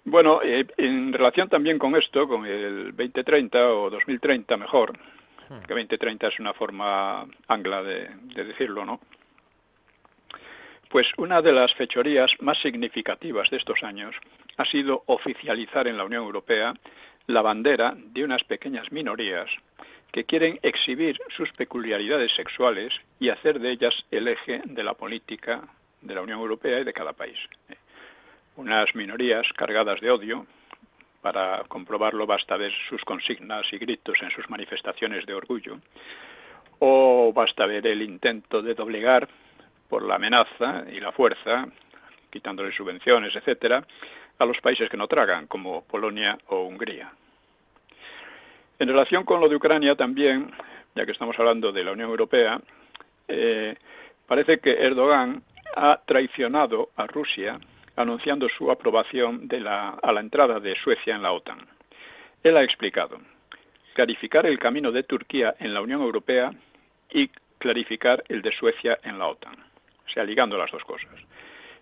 [0.05, 4.99] Bueno, eh, en relación también con esto, con el 2030 o 2030 mejor,
[5.67, 9.01] que 2030 es una forma angla de decirlo, ¿no?
[10.93, 14.15] Pues una de las fechorías más significativas de estos años
[14.59, 16.75] ha sido oficializar en la Unión Europea
[17.27, 19.49] la bandera de unas pequeñas minorías
[20.13, 25.63] que quieren exhibir sus peculiaridades sexuales y hacer de ellas el eje de la política
[26.03, 27.39] de la Unión Europea y de cada país.
[28.57, 30.47] Unas minorías cargadas de odio,
[31.23, 35.79] para comprobarlo basta ver sus consignas y gritos en sus manifestaciones de orgullo,
[36.79, 39.29] o basta ver el intento de doblegar
[39.89, 41.67] por la amenaza y la fuerza,
[42.31, 43.87] quitándole subvenciones, etcétera,
[44.39, 47.13] a los países que no tragan, como Polonia o Hungría.
[48.79, 50.51] En relación con lo de Ucrania también,
[50.95, 52.61] ya que estamos hablando de la Unión Europea,
[53.29, 53.77] eh,
[54.27, 55.43] parece que Erdogan
[55.77, 57.59] ha traicionado a Rusia
[57.97, 61.67] anunciando su aprobación a la entrada de Suecia en la OTAN.
[62.43, 63.21] Él ha explicado,
[63.95, 66.53] clarificar el camino de Turquía en la Unión Europea
[67.11, 71.11] y clarificar el de Suecia en la OTAN, o sea, ligando las dos cosas.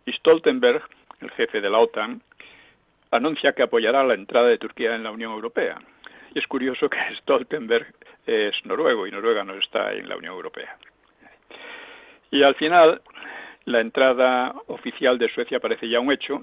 [0.05, 0.83] Y Stoltenberg,
[1.21, 2.23] el jefe de la OTAN,
[3.11, 5.81] anuncia que apoyará la entrada de Turquía en la Unión Europea.
[6.35, 7.95] Y es curioso que Stoltenberg
[8.27, 10.77] es noruego y Noruega no está en la Unión Europea.
[12.31, 13.03] Y al final,
[13.65, 16.43] la entrada oficial de Suecia parece ya un hecho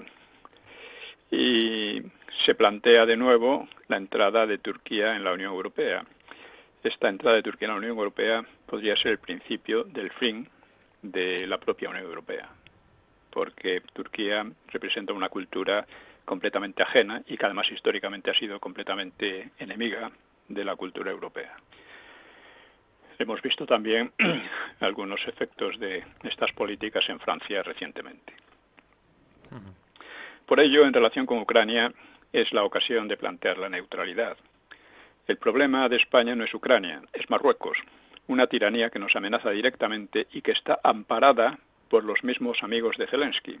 [1.30, 2.02] y
[2.44, 6.04] se plantea de nuevo la entrada de Turquía en la Unión Europea.
[6.82, 10.48] Esta entrada de Turquía en la Unión Europea podría ser el principio del fin
[11.02, 12.48] de la propia Unión Europea,
[13.30, 15.86] porque Turquía representa una cultura
[16.24, 20.10] completamente ajena y que además históricamente ha sido completamente enemiga
[20.48, 21.56] de la cultura europea.
[23.18, 24.12] Hemos visto también
[24.80, 28.32] algunos efectos de estas políticas en Francia recientemente.
[30.46, 31.92] Por ello, en relación con Ucrania,
[32.32, 34.36] es la ocasión de plantear la neutralidad.
[35.26, 37.78] El problema de España no es Ucrania, es Marruecos,
[38.28, 43.06] una tiranía que nos amenaza directamente y que está amparada por los mismos amigos de
[43.06, 43.58] Zelensky,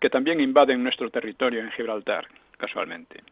[0.00, 3.22] que también invaden nuestro territorio en Gibraltar, casualmente.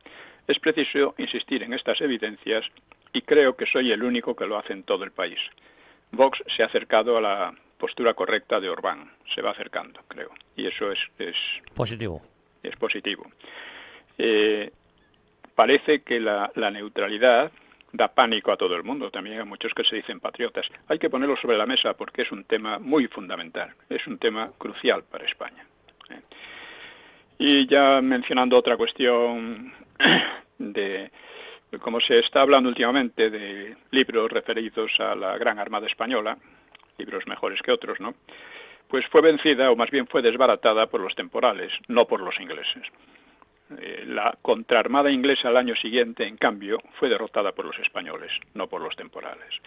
[0.47, 2.71] Es preciso insistir en estas evidencias
[3.17, 5.41] y creo que soy el único que lo hace en todo el país.
[6.13, 10.67] Vox se ha acercado a la postura correcta de Orbán, se va acercando, creo, y
[10.67, 10.99] eso es,
[11.75, 12.21] positivo.
[12.63, 13.31] Es positivo.
[14.19, 14.71] Eh,
[15.55, 17.51] parece que la, la neutralidad
[17.91, 20.67] da pánico a todo el mundo, también a muchos que se dicen patriotas.
[20.89, 24.53] Hay que ponerlo sobre la mesa porque es un tema muy fundamental, es un tema
[24.59, 25.65] crucial para España.
[27.39, 29.73] Y ya mencionando otra cuestión
[30.59, 31.11] de
[31.81, 36.39] como se está hablando últimamente de libros referidos a la Gran Armada Española,
[36.99, 38.15] libros mejores que otros, ¿no?
[38.89, 42.87] Pues fue vencida, o más bien fue desbaratada por los temporales, no por los ingleses.
[43.79, 48.69] Eh, la contraarmada inglesa al año siguiente, en cambio, fue derrotada por los españoles, no
[48.69, 49.61] por los temporales.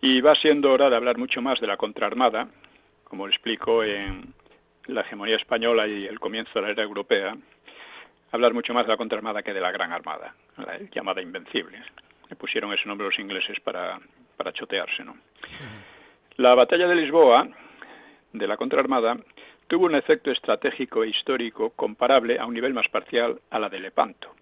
[0.00, 2.48] Y va siendo hora de hablar mucho más de la contraarmada,
[3.04, 4.32] como explico en
[4.86, 7.36] la hegemonía española y el comienzo de la era europea,
[8.30, 11.82] hablar mucho más de la contraarmada que de la Gran Armada, la llamada Invencible.
[12.28, 13.98] Le pusieron ese nombre los ingleses para,
[14.36, 15.04] para chotearse.
[15.04, 15.16] ¿no?
[16.36, 17.48] La batalla de Lisboa,
[18.32, 19.16] de la contraarmada,
[19.66, 23.80] tuvo un efecto estratégico e histórico comparable a un nivel más parcial a la de
[23.80, 24.34] Lepanto.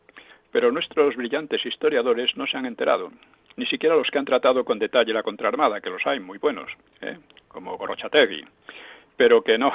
[0.51, 3.13] Pero nuestros brillantes historiadores no se han enterado,
[3.57, 6.71] ni siquiera los que han tratado con detalle la contraarmada, que los hay muy buenos,
[7.01, 7.19] ¿eh?
[7.49, 8.45] como Gorochategui,
[9.17, 9.73] pero que no,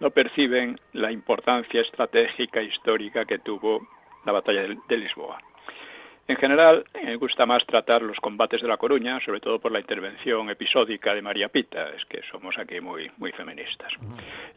[0.00, 3.86] no perciben la importancia estratégica histórica que tuvo
[4.24, 5.40] la batalla de, Lisboa.
[6.26, 9.80] En general, me gusta más tratar los combates de La Coruña, sobre todo por la
[9.80, 13.94] intervención episódica de María Pita, es que somos aquí muy, muy feministas.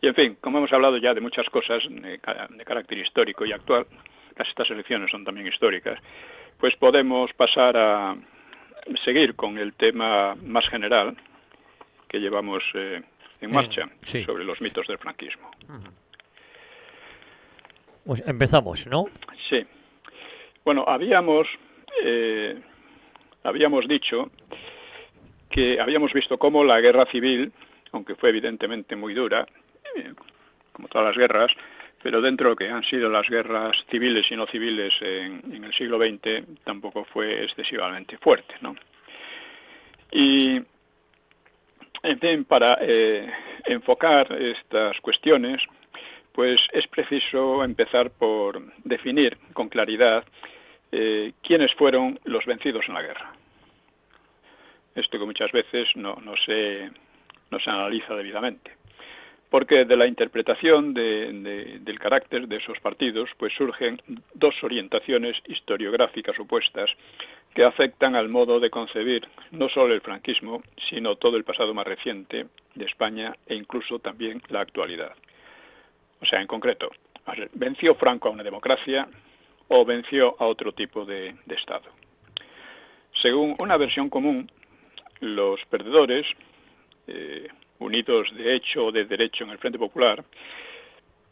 [0.02, 3.54] Y en fin, como hemos hablado ya de muchas cosas de, de carácter histórico y
[3.54, 3.88] actual,
[4.36, 5.98] casi estas elecciones son también históricas,
[6.60, 8.18] pues podemos pasar a
[9.06, 11.16] seguir con el tema más general
[12.08, 13.02] que llevamos eh,
[13.42, 13.90] en marcha
[14.26, 15.52] sobre los mitos del franquismo.
[18.06, 19.06] Pues empezamos, ¿no?
[19.50, 19.66] Sí.
[20.64, 21.48] Bueno, habíamos,
[22.04, 22.60] eh,
[23.44, 24.32] habíamos dicho
[25.50, 27.52] que habíamos visto cómo la guerra civil,
[27.92, 29.46] aunque fue evidentemente muy dura,
[29.96, 30.14] eh,
[30.72, 31.52] como todas las guerras,
[32.02, 35.64] pero dentro de lo que han sido las guerras civiles y no civiles en, en
[35.64, 38.76] el siglo XX, tampoco fue excesivamente fuerte, ¿no?
[40.12, 40.62] Y
[42.04, 43.32] en fin, para eh,
[43.66, 45.62] enfocar estas cuestiones,
[46.32, 50.24] pues es preciso empezar por definir con claridad
[50.92, 53.34] eh, quiénes fueron los vencidos en la guerra.
[54.96, 56.90] Esto que muchas veces no, se,
[57.50, 58.81] no se analiza debidamente.
[59.52, 64.02] Porque de la interpretación del carácter de esos partidos, pues surgen
[64.34, 66.90] dos orientaciones historiográficas opuestas
[67.54, 71.86] que afectan al modo de concebir no solo el franquismo, sino todo el pasado más
[71.86, 75.14] reciente de España e incluso también la actualidad.
[76.22, 76.90] O sea, en concreto,
[77.52, 79.10] ¿venció Franco a una democracia
[79.68, 81.90] o venció a otro tipo de, Estado?
[83.22, 84.50] Según una versión común,
[85.20, 86.26] los perdedores,
[87.08, 87.50] eh,
[87.82, 90.24] unidos de hecho o de derecho en el Frente Popular,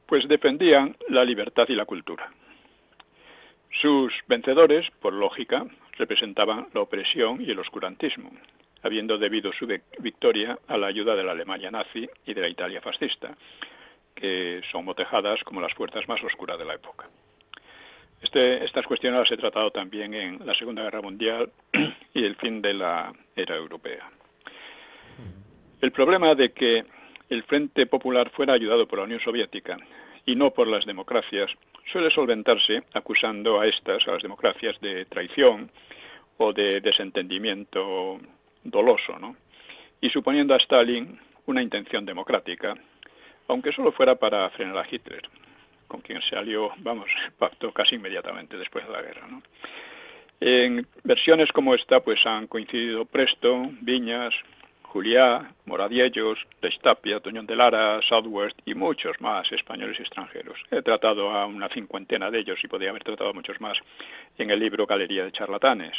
[0.06, 2.32] pues defendían la libertad y la cultura.
[3.72, 5.66] Sus vencedores, por lógica,
[5.98, 8.32] representaban la opresión y el oscurantismo.
[8.82, 9.68] habiendo debido su
[10.00, 13.36] victoria a la ayuda de la Alemania nazi y de la Italia fascista,
[14.16, 17.10] que son motejadas como las fuerzas más oscuras de la época.
[18.22, 21.52] Este, estas cuestiones las he tratado también en la Segunda Guerra Mundial
[22.14, 24.10] y el fin de la era europea.
[25.82, 26.84] El problema de que
[27.30, 29.78] el Frente Popular fuera ayudado por la Unión Soviética
[30.26, 31.52] y no por las democracias
[31.92, 35.72] suele solventarse acusando a estas, a las democracias, de traición
[36.38, 38.20] o de desentendimiento
[38.64, 39.38] doloso, ¿no?
[40.02, 42.76] Y suponiendo a Stalin una intención democrática,
[43.48, 45.28] aunque solo fuera para frenar a Hitler,
[45.88, 49.42] con quien se alió, vamos, pactó casi inmediatamente después de la guerra, ¿no?
[50.42, 54.34] En versiones como esta, pues han coincidido Presto, Viñas,
[54.92, 60.58] Juliá, Moradiellos, Destapia, Toñón de Lara, Southwest y muchos más españoles y extranjeros.
[60.72, 63.78] He tratado a una cincuentena de ellos y podría haber tratado a muchos más
[64.36, 65.96] en el libro Galería de Charlatanes,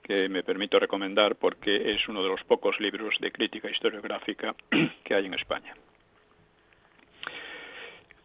[0.00, 4.54] que me permito recomendar porque es uno de los pocos libros de crítica historiográfica
[5.02, 5.74] que hay en España.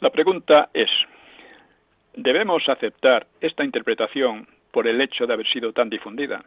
[0.02, 0.92] La pregunta es,
[2.14, 6.46] ¿debemos aceptar esta interpretación por el hecho de haber sido tan difundida?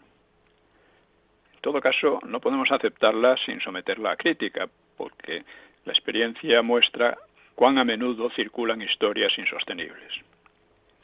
[1.63, 5.45] Todo caso, no podemos aceptarla sin someterla a crítica, porque
[5.85, 7.17] la experiencia muestra
[7.55, 10.13] cuán a menudo circulan historias insostenibles.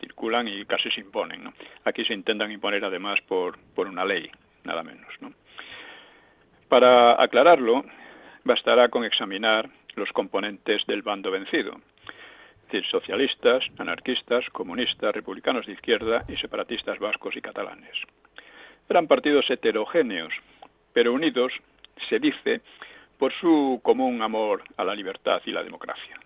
[0.00, 1.54] Circulan y casi se imponen.
[1.84, 4.28] Aquí se intentan imponer además por, por una ley,
[4.64, 5.14] nada menos.
[6.68, 7.84] Para aclararlo,
[8.42, 11.80] bastará con examinar los componentes del bando vencido,
[12.62, 17.96] es decir, socialistas, anarquistas, comunistas, republicanos de izquierda y separatistas vascos y catalanes.
[18.88, 20.32] Eran partidos heterogéneos,
[20.92, 21.52] pero unidos,
[22.08, 22.62] se dice,
[23.18, 26.18] por su común amor a la libertad y la democracia.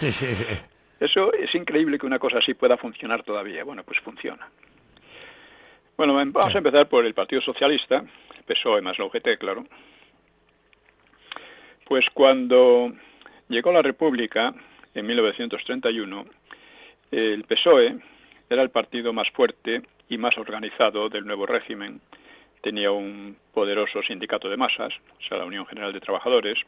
[1.00, 3.64] Eso es increíble que una cosa así pueda funcionar todavía.
[3.64, 4.48] Bueno, pues funciona.
[5.96, 8.04] Bueno, vamos a empezar por el Partido Socialista,
[8.46, 9.64] PSOE más la UGT, claro.
[11.84, 12.92] Pues cuando
[13.48, 14.54] llegó la República,
[14.94, 16.24] en 1931,
[17.10, 17.98] el PSOE
[18.48, 22.00] era el partido más fuerte y más organizado del nuevo régimen.
[22.60, 26.64] Tenía un poderoso sindicato de masas, o sea, la Unión General de Trabajadores,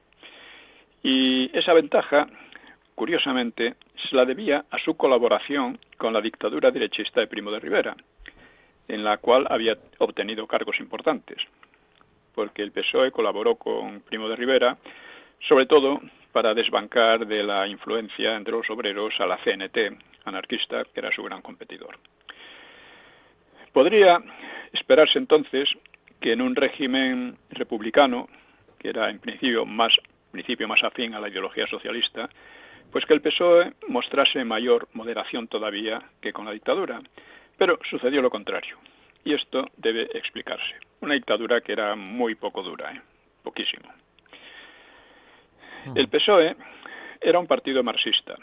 [1.03, 2.27] y esa ventaja,
[2.95, 7.97] curiosamente, se la debía a su colaboración con la dictadura derechista de Primo de Rivera,
[8.89, 11.47] en la cual había obtenido cargos importantes,
[12.35, 14.79] porque el PSOE colaboró con Primo de Rivera,
[15.41, 16.01] sobre todo
[16.33, 19.79] para desbancar de la influencia entre los obreros a la CNT
[20.25, 21.99] anarquista, que era su gran competidor.
[23.77, 24.23] Podría
[24.73, 25.69] esperarse entonces
[26.19, 28.27] que en un régimen republicano,
[28.79, 29.95] que era en principio más,
[30.31, 32.31] principio más afín a la ideología socialista,
[32.91, 37.03] pues que el PSOE mostrase mayor moderación todavía que con la dictadura.
[37.59, 38.79] Pero sucedió lo contrario,
[39.27, 40.77] y esto debe explicarse.
[41.03, 43.03] Una dictadura que era muy poco dura, ¿eh?
[43.43, 43.93] poquísimo.
[45.95, 46.57] El PSOE
[47.21, 48.37] era un partido marxista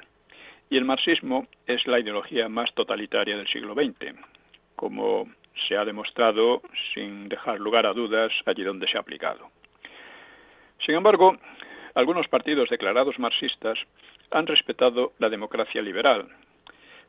[0.70, 4.14] y el marxismo es la ideología más totalitaria del siglo XX,
[4.84, 5.30] como
[5.66, 6.62] se ha demostrado
[6.94, 9.50] sin dejar lugar a dudas allí donde se ha aplicado.
[10.80, 11.38] Sin embargo,
[11.96, 13.80] algunos partidos declarados marxistas
[14.32, 16.28] han respetado la democracia liberal,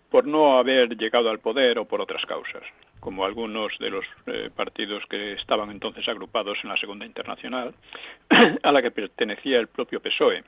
[0.08, 2.62] por no haber llegado al poder o por otras causas,
[3.00, 7.74] como algunos de los eh, partidos que estaban entonces agrupados en la Segunda Internacional,
[8.62, 10.44] a la que pertenecía el propio PSOE,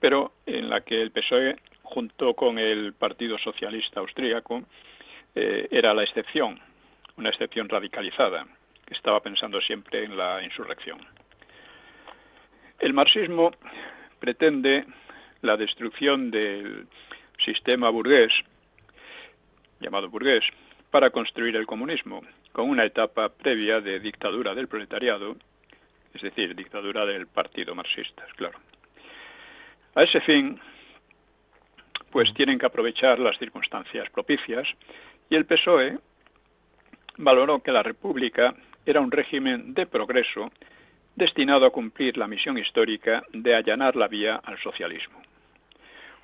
[0.00, 4.64] pero en la que el PSOE, junto con el Partido Socialista Austríaco,
[5.38, 6.60] eh, era la excepción,
[7.16, 8.46] una excepción radicalizada,
[8.84, 10.98] que estaba pensando siempre en la insurrección.
[12.78, 13.52] El marxismo
[14.18, 14.84] pretende
[15.42, 16.86] la destrucción del
[17.38, 18.32] sistema burgués
[19.80, 20.44] llamado burgués,
[20.90, 22.22] para construir el comunismo,
[22.52, 25.36] con una etapa previa de dictadura del proletariado,
[26.14, 28.58] es decir, dictadura del partido marxista, claro.
[29.94, 30.58] A ese fin,
[32.10, 34.66] pues tienen que aprovechar las circunstancias propicias
[35.30, 35.98] y el PSOE
[37.16, 38.54] valoró que la República
[38.86, 40.50] era un régimen de progreso
[41.14, 45.20] destinado a cumplir la misión histórica de allanar la vía al socialismo.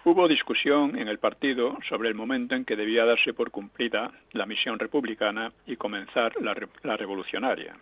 [0.04, 4.46] Hubo discusión en el partido sobre el momento en que debía darse por cumplida la
[4.46, 6.54] misión republicana y comenzar la,
[6.96, 7.74] revolucionaria.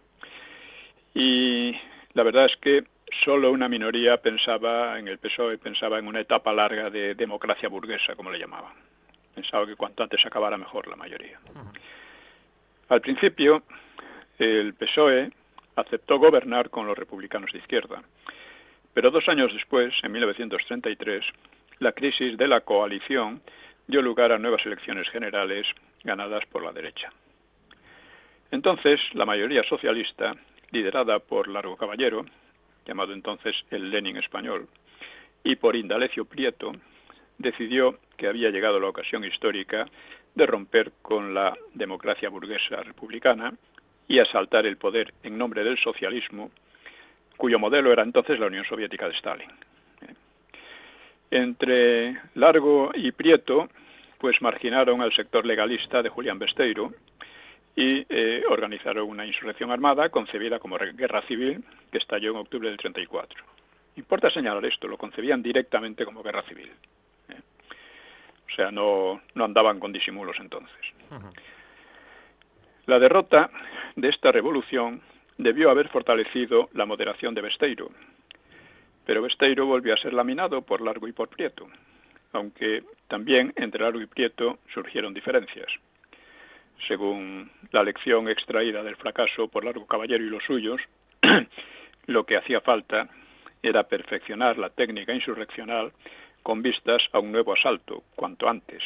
[1.14, 1.76] Y
[2.14, 2.84] la verdad es que
[3.24, 8.14] solo una minoría pensaba en el PSOE, pensaba en una etapa larga de democracia burguesa,
[8.14, 8.91] como le llamaban.
[9.34, 11.40] Pensaba que cuanto antes acabara mejor la mayoría.
[12.88, 13.62] Al principio,
[14.38, 15.30] el PSOE
[15.76, 18.02] aceptó gobernar con los republicanos de izquierda,
[18.92, 21.24] pero dos años después, en 1933,
[21.78, 23.40] la crisis de la coalición
[23.86, 25.66] dio lugar a nuevas elecciones generales
[26.04, 27.10] ganadas por la derecha.
[28.50, 30.36] Entonces, la mayoría socialista
[30.70, 32.24] liderada por Largo Caballero,
[32.86, 34.68] llamado entonces el Lenin español,
[35.42, 36.72] y por Indalecio Prieto,
[37.38, 39.86] decidió que había llegado la ocasión histórica
[40.34, 43.54] de romper con la democracia burguesa republicana
[44.08, 46.50] y asaltar el poder en nombre del socialismo,
[47.36, 49.50] cuyo modelo era entonces la Unión Soviética de Stalin.
[51.30, 53.68] Entre Largo y Prieto,
[54.18, 56.92] pues marginaron al sector legalista de Julián Besteiro
[57.74, 62.76] y eh, organizaron una insurrección armada concebida como guerra civil que estalló en octubre del
[62.76, 63.42] 34.
[63.96, 66.70] Importa señalar esto, lo concebían directamente como guerra civil.
[68.52, 70.92] O sea, no, no, andaban con disimulos entonces.
[72.84, 73.50] La derrota
[73.96, 75.00] de esta revolución
[75.38, 77.90] debió haber fortalecido la moderación de Besteiro,
[79.06, 81.66] pero Besteiro volvió a ser laminado por Largo y por Prieto,
[82.32, 85.72] aunque también entre Largo y Prieto surgieron diferencias.
[86.86, 90.82] Según la lección extraída del fracaso por Largo Caballero y los suyos,
[92.06, 93.08] lo que hacía falta
[93.62, 95.92] era perfeccionar la técnica insurreccional
[96.42, 98.82] con vistas a un nuevo asalto, cuanto antes,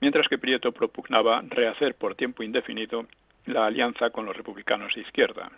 [0.00, 3.06] mientras que Prieto propugnaba rehacer por tiempo indefinido
[3.46, 5.50] la alianza con los republicanos de izquierda,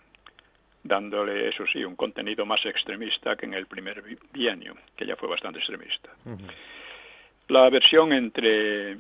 [0.83, 4.03] dándole, eso sí, un contenido más extremista que en el primer
[4.33, 6.11] bienio, que ya fue bastante extremista.
[7.49, 8.99] La versión entre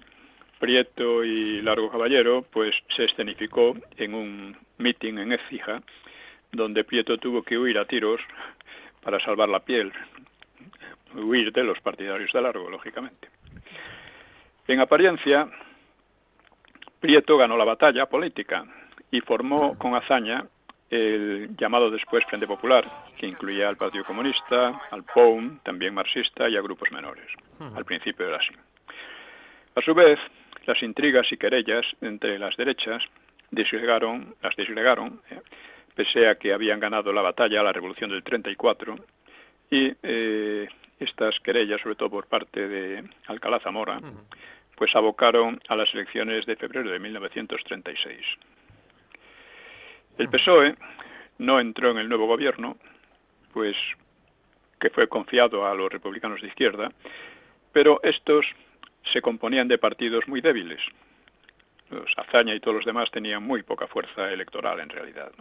[0.58, 5.82] Prieto y Largo Caballero, pues se escenificó en un meeting en Écija,
[6.52, 8.20] donde Prieto tuvo que huir a tiros
[9.02, 9.92] para salvar la piel,
[11.14, 13.28] huir de los partidarios de Largo, lógicamente.
[14.66, 15.48] En apariencia,
[17.00, 18.64] Prieto ganó la batalla política
[19.10, 20.46] y formó con hazaña
[20.90, 22.84] el llamado después Frente Popular,
[23.16, 27.26] que incluía al Partido Comunista, al POUM, también marxista, y a grupos menores.
[27.60, 28.52] Al principio era así.
[29.76, 30.18] A su vez,
[30.66, 33.04] las intrigas y querellas entre las derechas
[33.50, 35.40] disgregaron, las disgregaron, eh,
[35.94, 38.96] pese a que habían ganado la batalla a la Revolución del 34,
[39.70, 40.68] y eh,
[41.00, 44.00] estas querellas, sobre todo por parte de Alcalá Zamora,
[44.76, 48.26] pues abocaron a las elecciones de febrero de 1936.
[50.18, 50.74] El PSOE
[51.38, 52.76] no entró en el nuevo gobierno,
[53.52, 53.76] pues
[54.78, 56.92] que fue confiado a los republicanos de izquierda,
[57.72, 58.46] pero estos
[59.12, 60.80] se componían de partidos muy débiles.
[61.90, 65.32] Los Azaña y todos los demás tenían muy poca fuerza electoral en realidad.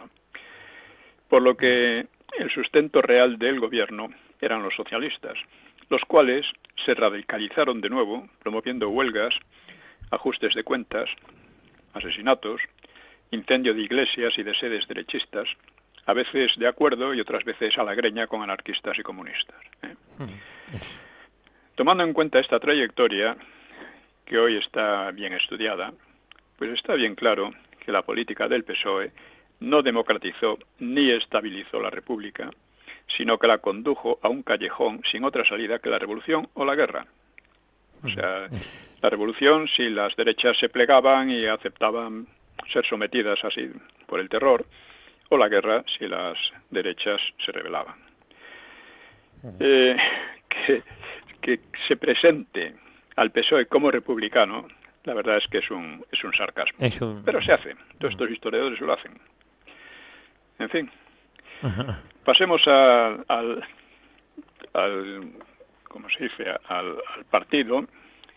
[1.28, 2.07] Por lo que
[2.38, 4.10] el sustento real del gobierno
[4.42, 5.38] eran los socialistas,
[5.90, 6.46] los cuales
[6.86, 9.36] se radicalizaron de nuevo, promoviendo huelgas,
[10.12, 11.10] ajustes de cuentas,
[11.94, 12.62] asesinatos,
[13.32, 15.50] incendio de iglesias y de sedes derechistas,
[16.06, 19.58] a veces de acuerdo y otras veces a la greña con anarquistas y comunistas.
[19.84, 19.96] ¿eh?
[21.76, 23.38] Tomando en cuenta esta trayectoria,
[24.26, 25.94] que hoy está bien estudiada,
[26.58, 29.12] pues está bien claro que la política del PSOE
[29.60, 32.52] no democratizó ni estabilizó la República,
[33.16, 36.76] sino que la condujo a un callejón sin otra salida que la revolución o la
[36.76, 37.05] guerra.
[38.03, 38.47] O sea,
[39.01, 42.28] la revolución si las derechas se plegaban y aceptaban
[42.72, 43.70] ser sometidas así
[44.07, 44.66] por el terror,
[45.30, 46.38] o la guerra si las
[46.70, 47.95] derechas se rebelaban.
[49.60, 49.95] Eh,
[50.49, 50.84] que
[51.41, 52.76] que se presente
[53.16, 54.68] al PSOE como republicano,
[55.03, 56.80] la verdad es que es un, es un sarcasmo.
[57.26, 59.20] Pero se hace, todos estos historiadores lo hacen.
[60.60, 60.91] En fin,
[62.24, 63.64] pasemos al, al,
[64.74, 65.32] al
[65.88, 66.97] ¿cómo se dice?, al,
[67.30, 67.86] partido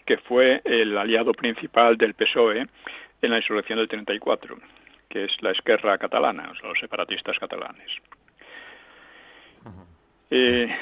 [0.05, 2.67] que fue el aliado principal del PSOE
[3.23, 4.57] en la insurrección del 34,
[5.09, 7.91] que es la Esquerra catalana, o sea, los separatistas catalanes.
[10.31, 10.75] eh,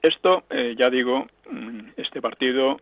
[0.00, 2.78] esto, eh, ya digo, mm, este partido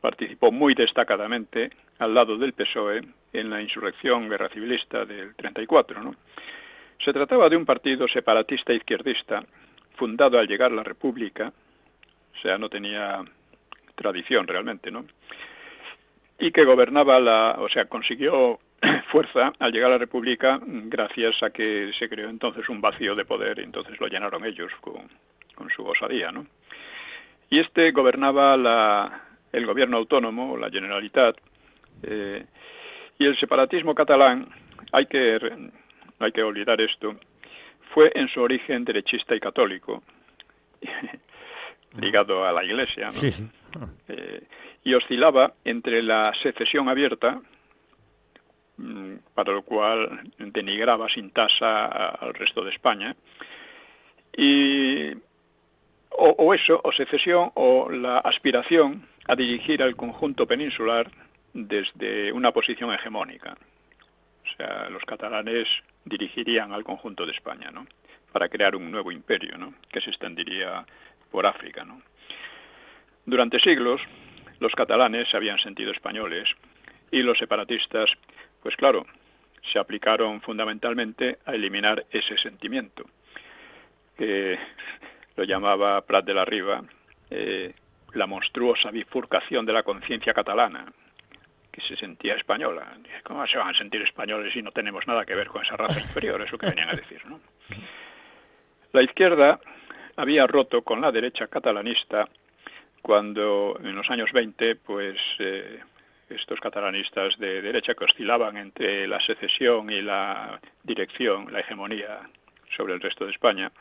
[0.00, 1.70] participó muy destacadamente
[2.04, 3.02] al lado del PSOE
[3.32, 6.02] en la insurrección guerra civilista del 34.
[6.02, 6.14] ¿no?
[7.02, 9.44] Se trataba de un partido separatista izquierdista
[9.96, 11.52] fundado al llegar a la República,
[12.34, 13.22] o sea, no tenía
[13.94, 15.04] tradición realmente, ¿no?
[16.38, 18.58] Y que gobernaba la, o sea, consiguió
[19.12, 23.24] fuerza al llegar a la República gracias a que se creó entonces un vacío de
[23.24, 25.08] poder y entonces lo llenaron ellos con,
[25.54, 26.46] con su osadía, ¿no?
[27.50, 31.36] Y este gobernaba la, el gobierno autónomo, la Generalitat,
[32.06, 32.46] eh,
[33.18, 34.48] y el separatismo catalán,
[34.92, 35.38] hay que,
[36.18, 37.16] hay que olvidar esto,
[37.92, 40.02] fue en su origen derechista y católico,
[41.98, 43.90] ligado a la Iglesia, ¿no?
[44.08, 44.42] Eh,
[44.84, 47.40] y oscilaba entre la secesión abierta,
[48.76, 53.16] mm, para lo cual denigraba sin tasa al resto de España,
[54.36, 55.12] y
[56.16, 61.10] o, eso, o secesión, o la aspiración a dirigir al conjunto peninsular
[61.54, 63.56] desde una posición hegemónica.
[64.44, 65.68] O sea, los catalanes
[66.04, 67.86] dirigirían al conjunto de España, ¿no?
[68.32, 69.72] Para crear un nuevo imperio, ¿no?
[69.88, 70.84] Que se extendería
[71.30, 72.02] por África, ¿no?
[73.24, 74.02] Durante siglos,
[74.58, 76.54] los catalanes se habían sentido españoles
[77.10, 78.10] y los separatistas,
[78.62, 79.06] pues claro,
[79.72, 83.04] se aplicaron fundamentalmente a eliminar ese sentimiento,
[84.16, 84.58] que
[85.36, 86.84] lo llamaba Prat de la Riva,
[87.30, 87.72] eh,
[88.12, 90.92] la monstruosa bifurcación de la conciencia catalana,
[91.74, 92.96] que se sentía española.
[93.24, 95.98] ¿Cómo se van a sentir españoles si no tenemos nada que ver con esa raza
[96.00, 96.40] inferior?
[96.40, 97.40] Eso que venían a decir, ¿no?
[98.92, 99.58] La izquierda
[100.14, 102.28] había roto con la derecha catalanista
[103.02, 105.80] cuando en los años 20, pues eh,
[106.28, 112.20] estos catalanistas de derecha que oscilaban entre la secesión y la dirección, la hegemonía
[112.68, 113.72] sobre el resto de España,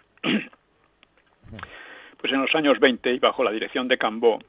[2.17, 4.39] pues en los años 20 y bajo la dirección de Cambó,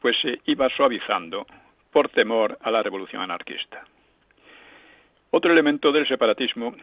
[0.00, 1.46] pues se iba suavizando
[1.90, 3.84] por temor a la revolución anarquista.
[5.30, 6.74] Otro elemento del separatismo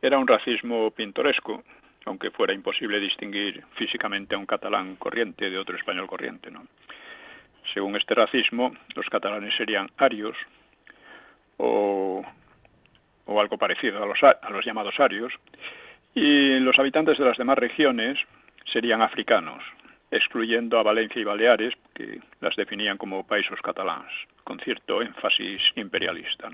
[0.00, 1.62] era un racismo pintoresco,
[2.04, 6.50] aunque fuera imposible distinguir físicamente a un catalán corriente de otro español corriente.
[7.72, 10.36] Según este racismo, los catalanes serían arios
[11.58, 12.24] o,
[13.26, 15.32] algo parecido a los, a los llamados arios,
[16.14, 18.18] y los habitantes de las demás regiones
[18.64, 19.62] serían africanos,
[20.10, 24.12] excluyendo a Valencia y Baleares, que las definían como países catalanes,
[24.58, 26.48] cierto énfasis imperialista.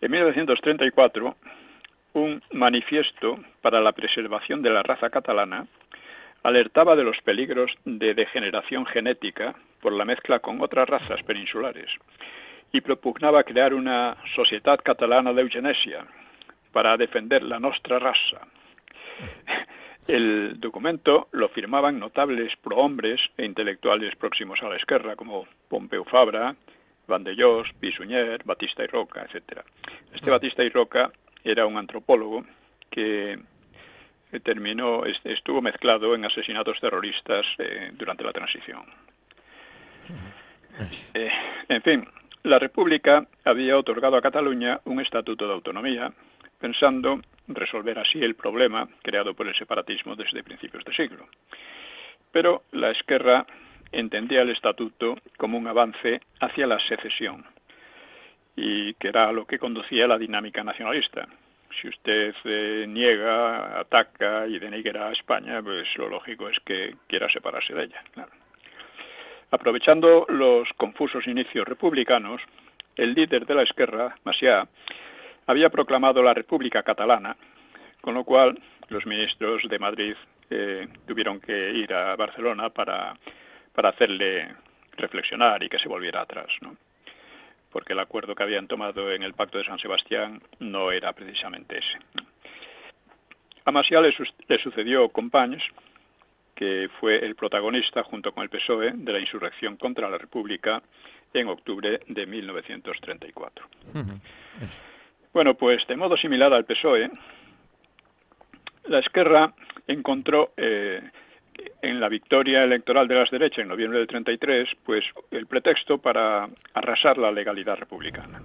[0.00, 1.36] En 1934,
[2.14, 5.66] un manifiesto para la preservación de la raza catalana
[6.42, 11.90] alertaba de los peligros de degeneración genética por la mezcla con otras razas peninsulares
[12.72, 16.06] y propugnaba crear una sociedad catalana de eugenesia
[16.72, 18.46] para defender la nostra raza.
[20.06, 26.54] El documento lo firmaban notables prohombres e intelectuales próximos a la izquierda, como Pompeu Fabra,
[27.08, 29.62] Vandellós, Bisuñer, Batista y Roca, etc.
[30.14, 31.10] Este Batista y Roca
[31.42, 32.44] era un antropólogo
[32.88, 33.38] que
[34.42, 38.84] terminó, estuvo mezclado en asesinatos terroristas eh, durante la transición.
[41.14, 41.30] Eh,
[41.68, 42.08] en fin,
[42.42, 46.12] la República había otorgado a Cataluña un estatuto de autonomía,
[46.60, 51.28] pensando resolver así el problema creado por el separatismo desde principios de siglo.
[52.32, 53.46] Pero la Esquerra
[53.92, 57.44] entendía el estatuto como un avance hacia la secesión,
[58.56, 61.28] y que era lo que conducía a la dinámica nacionalista.
[61.80, 67.28] Si usted eh, niega, ataca y denigra a España, pues lo lógico es que quiera
[67.28, 68.02] separarse de ella.
[69.50, 72.40] Aprovechando los confusos inicios republicanos,
[72.96, 74.66] el líder de la izquierda, Macià,
[75.46, 77.36] había proclamado la República Catalana,
[78.00, 80.14] con lo cual los ministros de Madrid
[80.50, 83.16] eh, tuvieron que ir a Barcelona para,
[83.72, 84.54] para hacerle
[84.96, 86.48] reflexionar y que se volviera atrás.
[87.70, 91.78] porque el acuerdo que habían tomado en el Pacto de San Sebastián no era precisamente
[91.78, 91.98] ese.
[93.66, 95.62] A Macià le, sucedió Companys,
[96.54, 100.82] que fue el protagonista, junto con el PSOE, de la insurrección contra la República
[101.34, 103.68] en octubre de 1934.
[105.36, 107.10] Bueno, pues de modo similar al PSOE,
[108.86, 109.52] la Esquerra
[109.86, 111.02] encontró eh,
[111.82, 116.48] en la victoria electoral de las derechas en noviembre del 33, pues el pretexto para
[116.72, 118.40] arrasar la legalidad republicana.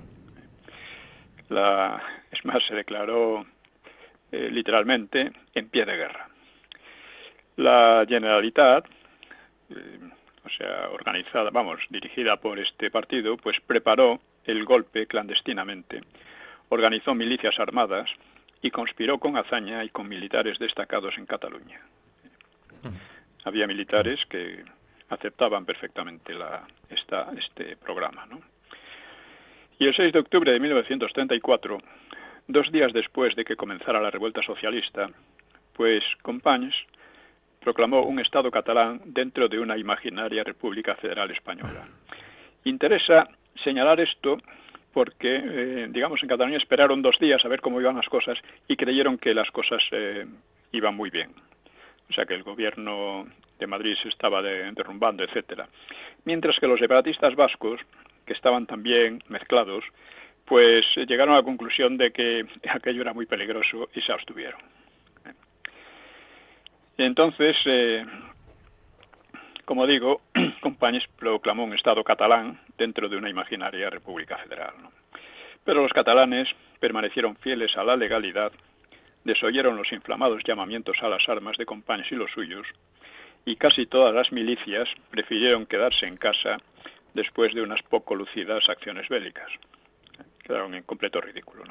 [2.29, 3.45] Es más, se declaró
[4.33, 6.27] eh, literalmente en pie de guerra.
[7.55, 8.85] La Generalitat,
[9.69, 9.99] eh,
[10.43, 16.01] o sea, organizada, vamos, dirigida por este partido, pues preparó el golpe clandestinamente,
[16.71, 18.09] organizó milicias armadas
[18.61, 21.81] y conspiró con hazaña y con militares destacados en Cataluña
[23.43, 24.63] había militares que
[25.09, 28.25] aceptaban perfectamente la, esta, este programa.
[28.27, 28.41] ¿no?
[29.79, 31.79] Y el 6 de octubre de 1934,
[32.47, 35.09] dos días después de que comenzara la revuelta socialista,
[35.73, 36.75] pues Companys
[37.59, 41.87] proclamó un Estado catalán dentro de una imaginaria República Federal Española.
[42.63, 43.27] Interesa
[43.63, 44.37] señalar esto
[44.93, 48.37] porque, eh, digamos, en Cataluña esperaron dos días a ver cómo iban las cosas
[48.67, 50.25] y creyeron que las cosas eh,
[50.71, 51.31] iban muy bien
[52.11, 53.25] o sea que el gobierno
[53.57, 55.69] de Madrid se estaba derrumbando, etcétera.
[56.25, 57.79] Mientras que los separatistas vascos,
[58.25, 59.85] que estaban también mezclados,
[60.45, 64.59] pues llegaron a la conclusión de que aquello era muy peligroso y se abstuvieron.
[66.97, 68.05] Entonces, eh,
[69.63, 70.21] como digo,
[70.61, 74.75] Companys proclamó un Estado catalán dentro de una imaginaria República Federal.
[75.65, 76.47] Pero los catalanes
[76.79, 78.51] permanecieron fieles a la legalidad
[79.23, 82.67] desoyeron los inflamados llamamientos a las armas de Companys y los suyos,
[83.45, 86.57] y casi todas las milicias prefirieron quedarse en casa
[87.13, 89.51] después de unas poco lucidas acciones bélicas.
[90.43, 91.63] Quedaron en completo ridículo.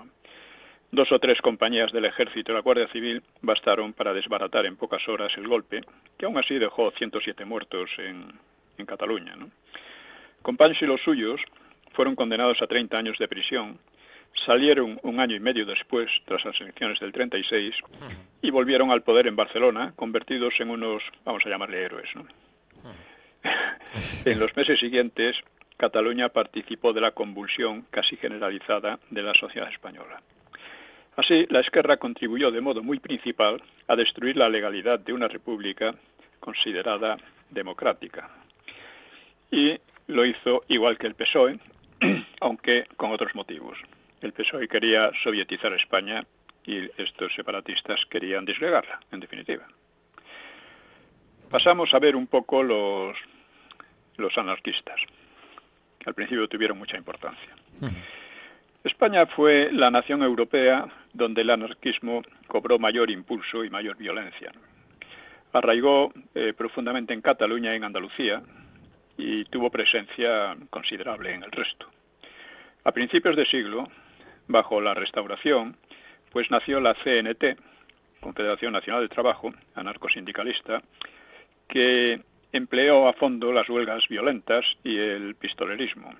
[0.92, 5.08] Dos o tres compañías del ejército y la Guardia Civil bastaron para desbaratar en pocas
[5.08, 5.82] horas el golpe,
[6.18, 8.32] que aún así dejó 107 muertos en,
[8.80, 9.36] en Cataluña.
[9.36, 9.50] ¿no?
[10.80, 11.40] Y los suyos
[11.92, 13.78] fueron condenados a 30 años de prisión,
[14.46, 17.74] salieron un año y medio después, tras las elecciones del 36,
[18.42, 22.08] y volvieron al poder en Barcelona, convertidos en unos, vamos a llamarle héroes.
[24.24, 25.36] en los meses siguientes,
[25.76, 30.22] Cataluña participó de la convulsión casi generalizada de la sociedad española.
[31.16, 35.94] Así, la Esquerra contribuyó de modo muy principal a destruir la legalidad de una república
[36.38, 37.16] considerada
[37.50, 38.30] democrática.
[39.50, 41.58] Y lo hizo igual que el PSOE,
[42.40, 43.78] aunque con otros motivos.
[44.20, 46.24] El PSOE quería sovietizar España
[46.64, 49.66] y estos separatistas querían disgregarla, en definitiva.
[51.50, 53.16] Pasamos a ver un poco los,
[54.16, 55.00] los anarquistas,
[56.06, 57.54] al principio tuvieron mucha importancia.
[58.84, 64.52] España fue la nación europea donde el anarquismo cobró mayor impulso y mayor violencia.
[65.52, 68.42] Arraigó eh, profundamente en Cataluña y en Andalucía
[69.16, 71.86] y tuvo presencia considerable en el resto.
[72.84, 73.88] A principios de siglo,
[74.48, 75.76] bajo la restauración,
[76.30, 77.58] pues nació la CNT,
[78.20, 80.82] Confederación Nacional de Trabajo, anarcosindicalista,
[81.68, 82.20] que
[82.52, 86.12] empleó a fondo las huelgas violentas y el pistolerismo.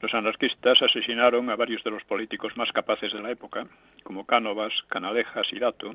[0.00, 3.66] Los anarquistas asesinaron a varios de los políticos más capaces de la época,
[4.02, 5.94] como Cánovas, Canalejas y Dato.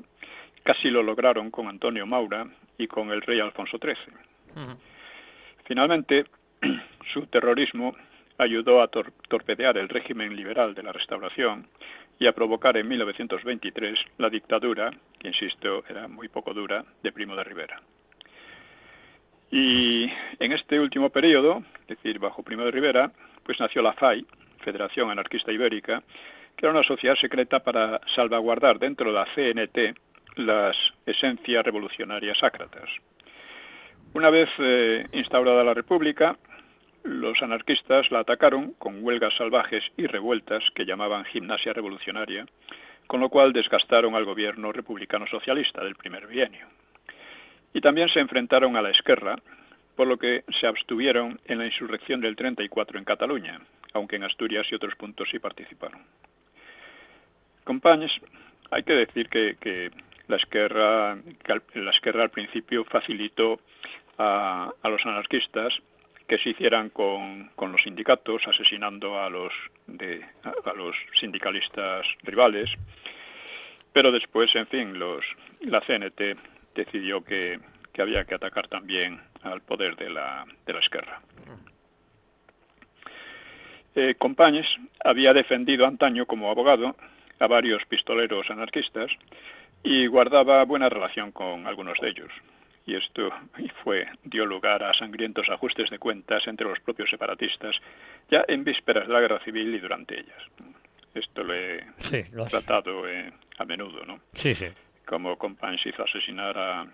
[0.64, 2.48] Casi lo lograron con Antonio Maura
[2.78, 4.76] y con el rey Alfonso XIII.
[5.66, 6.26] Finalmente,
[7.14, 7.96] su terrorismo
[8.38, 11.68] ayudó a torpedear el régimen liberal de la Restauración
[12.20, 17.36] y a provocar en 1923 la dictadura, que insisto era muy poco dura, de Primo
[17.36, 17.82] de Rivera.
[19.52, 20.10] Y
[20.40, 23.12] en este último periodo, es decir, bajo Primo de Rivera,
[23.44, 24.26] pues nació la FAI,
[24.60, 26.04] Federación Anarquista Ibérica,
[26.56, 29.98] que era una sociedad secreta para salvaguardar dentro de la CNT
[30.38, 32.90] las esencias revolucionarias sácratas.
[34.16, 36.38] Una vez eh, instaurada la República,
[37.04, 42.46] los anarquistas la atacaron con huelgas salvajes y revueltas que llamaban gimnasia revolucionaria,
[43.08, 46.66] con lo cual desgastaron al gobierno republicano socialista del primer bienio
[47.74, 49.36] y también se enfrentaron a la Esquerra,
[49.98, 53.60] por lo que se abstuvieron en la insurrección del 34 en Cataluña,
[53.92, 56.00] aunque en Asturias y otros puntos sí participaron.
[57.66, 58.14] Compañes,
[58.72, 59.92] hay que decir que,
[60.30, 61.18] la, Esquerra,
[61.74, 63.60] la Esquerra al principio facilitó
[64.18, 65.82] a, los anarquistas
[66.28, 69.54] que se hicieran con, los sindicatos, asesinando a los,
[71.20, 72.72] sindicalistas rivales,
[73.94, 75.26] pero después, en fin, los,
[75.62, 76.38] la CNT
[76.74, 77.60] decidió que,
[77.98, 81.22] había que atacar también al poder de la, de la Esquerra.
[83.96, 84.16] Eh,
[85.06, 86.96] había defendido antaño como abogado
[87.40, 89.12] a varios pistoleros anarquistas
[89.84, 92.32] y guardaba buena relación con algunos de ellos.
[92.86, 93.30] Y esto
[93.84, 97.80] fue, dio lugar a sangrientos ajustes de cuentas entre los propios separatistas,
[98.30, 100.44] ya en vísperas de la guerra civil y durante ellas.
[101.14, 101.84] Esto lo he
[102.50, 104.20] tratado eh, a menudo, ¿no?
[104.34, 104.68] Sí, sí
[105.06, 106.86] como Companys hizo asesinar a,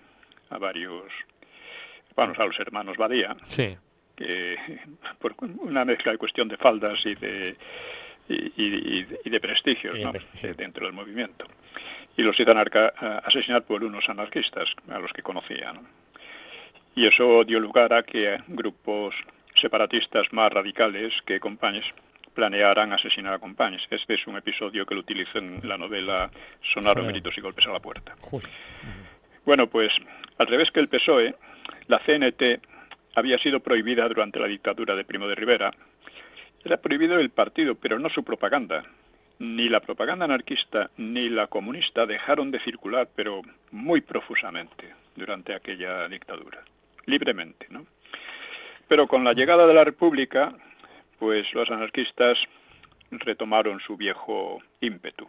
[0.50, 1.12] a varios,
[2.16, 3.76] vamos, a los hermanos Badía, sí.
[4.16, 4.58] que
[5.20, 7.56] por una mezcla de cuestión de faldas y de
[8.32, 10.14] y, y, de prestigios ¿no?
[10.56, 11.46] dentro del movimiento.
[12.18, 12.52] Y los hizo
[13.24, 15.74] asesinar por unos anarquistas a los que conocía.
[16.96, 19.16] Y eso dio lugar a que grupos
[19.56, 21.86] separatistas más radicales que Companys
[22.34, 23.82] planearan asesinar a compañes.
[23.90, 26.32] Este es un episodio que lo utilizo en la novela
[26.74, 28.16] Sonaron gritos y golpes a la puerta.
[29.46, 29.92] Bueno, pues
[30.38, 31.36] al revés que el PSOE,
[31.88, 32.62] la CNT
[33.16, 35.72] había sido prohibida durante la dictadura de Primo de Rivera.
[36.64, 38.84] Era prohibido el partido, pero no su propaganda.
[39.40, 43.42] Ni la propaganda anarquista ni la comunista dejaron de circular, pero
[43.72, 46.64] muy profusamente durante aquella dictadura,
[47.06, 47.88] libremente, ¿no?
[48.88, 50.54] Pero con la llegada de la República,
[51.18, 52.38] pues los anarquistas
[53.10, 55.28] retomaron su viejo ímpetu.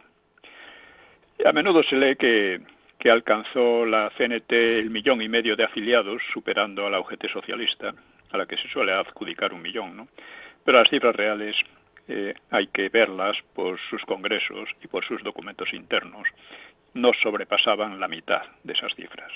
[1.43, 2.61] A menudo se lee que,
[2.99, 7.93] que alcanzó la CNT el millón y medio de afiliados, superando a la UGT socialista,
[8.31, 10.07] a la que se suele adjudicar un millón, ¿no?
[10.63, 11.57] Pero las cifras reales
[12.07, 16.27] eh, hay que verlas por sus congresos y por sus documentos internos.
[16.93, 19.31] No sobrepasaban la mitad de esas cifras.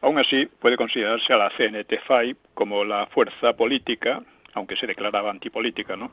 [0.00, 4.22] Aún así, puede considerarse a la CNT-FAI como la fuerza política
[4.58, 6.10] aunque se declaraba antipolítica, ¿no?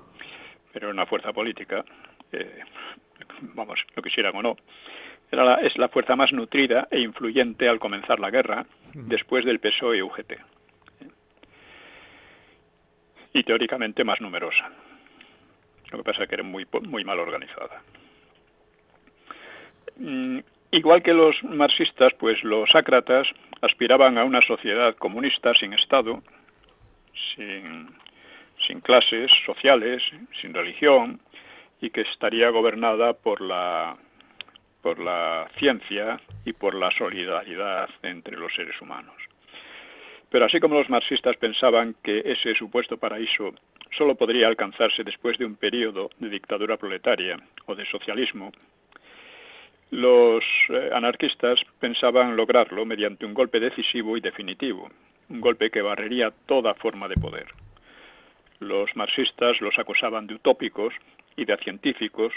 [0.72, 1.84] Pero era una fuerza política,
[2.32, 2.64] eh,
[3.42, 4.58] vamos, lo quisieran o no.
[5.32, 9.98] Era es la fuerza más nutrida e influyente al comenzar la guerra, después del PSOE
[9.98, 10.34] y UGT.
[13.36, 14.72] Y teóricamente más numerosa.
[15.92, 17.84] Lo que pasa es que era muy, muy mal organizada.
[20.72, 23.28] igual que los marxistas, pues los ácratas
[23.62, 26.24] aspiraban a una sociedad comunista sin Estado,
[27.36, 27.90] sin,
[28.66, 30.02] sin clases sociales,
[30.40, 31.20] sin religión,
[31.82, 33.98] y que estaría gobernada por la,
[34.82, 39.25] por la ciencia y por la solidaridad entre los seres humanos.
[40.30, 43.54] Pero así como los marxistas pensaban que ese supuesto paraíso
[43.92, 48.52] solo podría alcanzarse después de un periodo de dictadura proletaria o de socialismo,
[49.92, 54.90] los eh, anarquistas pensaban lograrlo mediante un golpe decisivo y definitivo,
[55.30, 57.48] un golpe que barrería toda forma de poder.
[58.60, 60.94] Los marxistas los acusaban de utópicos
[61.38, 62.34] y de científicos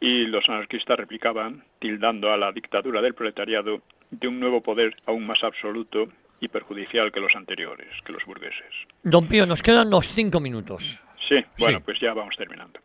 [0.00, 5.26] y los anarquistas replicaban, tildando a la dictadura del proletariado de un nuevo poder aún
[5.26, 6.08] más absoluto
[6.44, 8.72] y perjudicial que los anteriores, que los burgueses.
[9.02, 11.00] Don Pío, nos quedan unos cinco minutos.
[11.28, 12.80] Sí, bueno, pues ya vamos terminando.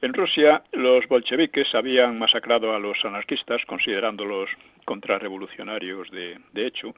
[0.00, 4.50] En Rusia, los bolcheviques habían masacrado a los anarquistas, considerándolos
[4.84, 6.92] contrarrevolucionarios de, de hecho.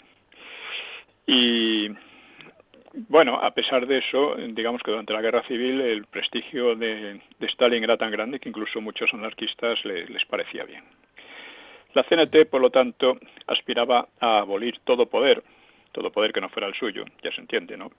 [1.26, 1.90] Y
[2.94, 7.84] bueno, a pesar de eso, digamos que durante la guerra civil el prestigio de, Stalin
[7.84, 10.84] era tan grande que incluso muchos anarquistas les parecía bien.
[11.94, 15.44] La CNT, por lo tanto, aspiraba a abolir todo poder,
[15.94, 17.90] todo poder que no fuera el suyo, ya se entiende, ¿no?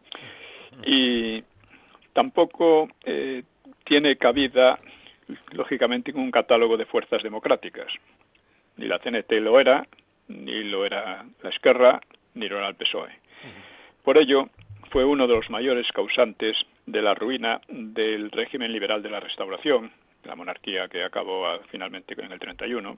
[0.86, 1.44] Y
[2.14, 3.44] tampoco eh,
[3.86, 4.80] tiene cabida,
[5.54, 7.88] lógicamente, en un catálogo de fuerzas democráticas.
[8.76, 9.88] Ni la CNT lo era,
[10.28, 12.02] ni lo era la Esquerra,
[12.34, 13.18] ni lo era el PSOE.
[14.04, 14.50] Por ello,
[14.92, 19.92] fue uno de los mayores causantes de la ruina del régimen liberal de la Restauración,
[20.26, 22.98] la monarquía que acabó finalmente en el 31,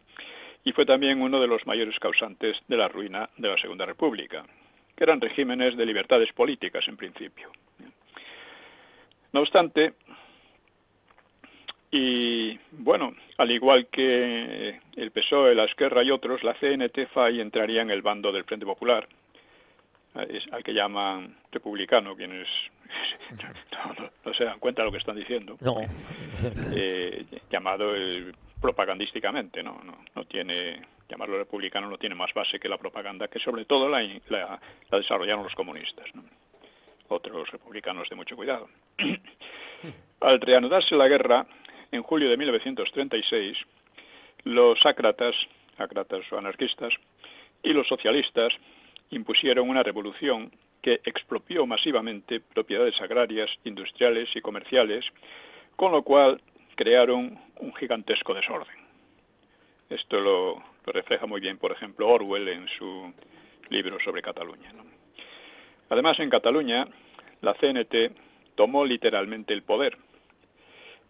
[0.63, 4.43] y fue también uno de los mayores causantes de la ruina de la Segunda República,
[4.97, 7.51] que eran regímenes de libertades políticas en principio.
[9.31, 9.93] No obstante,
[11.91, 17.91] y bueno, al igual que el PSOE, la Esquerra y otros, la CNT-FAI entraría en
[17.91, 19.07] el bando del Frente Popular,
[20.13, 22.47] al que llaman republicano, quienes
[24.25, 25.57] no, se dan cuenta de lo que están diciendo,
[26.73, 27.93] eh, llamado
[28.59, 29.79] propagandísticamente, ¿no?
[30.15, 34.01] No, tiene llamarlo republicano no tiene más base que la propaganda que sobre todo la,
[34.29, 34.59] la,
[34.91, 36.05] desarrollaron los comunistas,
[37.07, 38.69] otros republicanos de mucho cuidado.
[40.21, 41.45] Al reanudarse la guerra,
[41.91, 43.57] en julio de 1936,
[44.43, 45.35] los ácratas,
[45.77, 46.93] ácratas o anarquistas,
[47.63, 48.53] y los socialistas
[49.09, 50.51] impusieron una revolución
[50.81, 55.05] que expropió masivamente propiedades agrarias, industriales y comerciales,
[55.75, 56.41] con lo cual
[56.75, 58.75] crearon un gigantesco desorden.
[59.89, 63.13] Esto lo, refleja muy bien, por ejemplo, Orwell en su
[63.69, 64.73] libro sobre Cataluña.
[65.89, 66.87] Además, en Cataluña,
[67.41, 68.11] la CNT
[68.55, 69.97] tomó literalmente el poder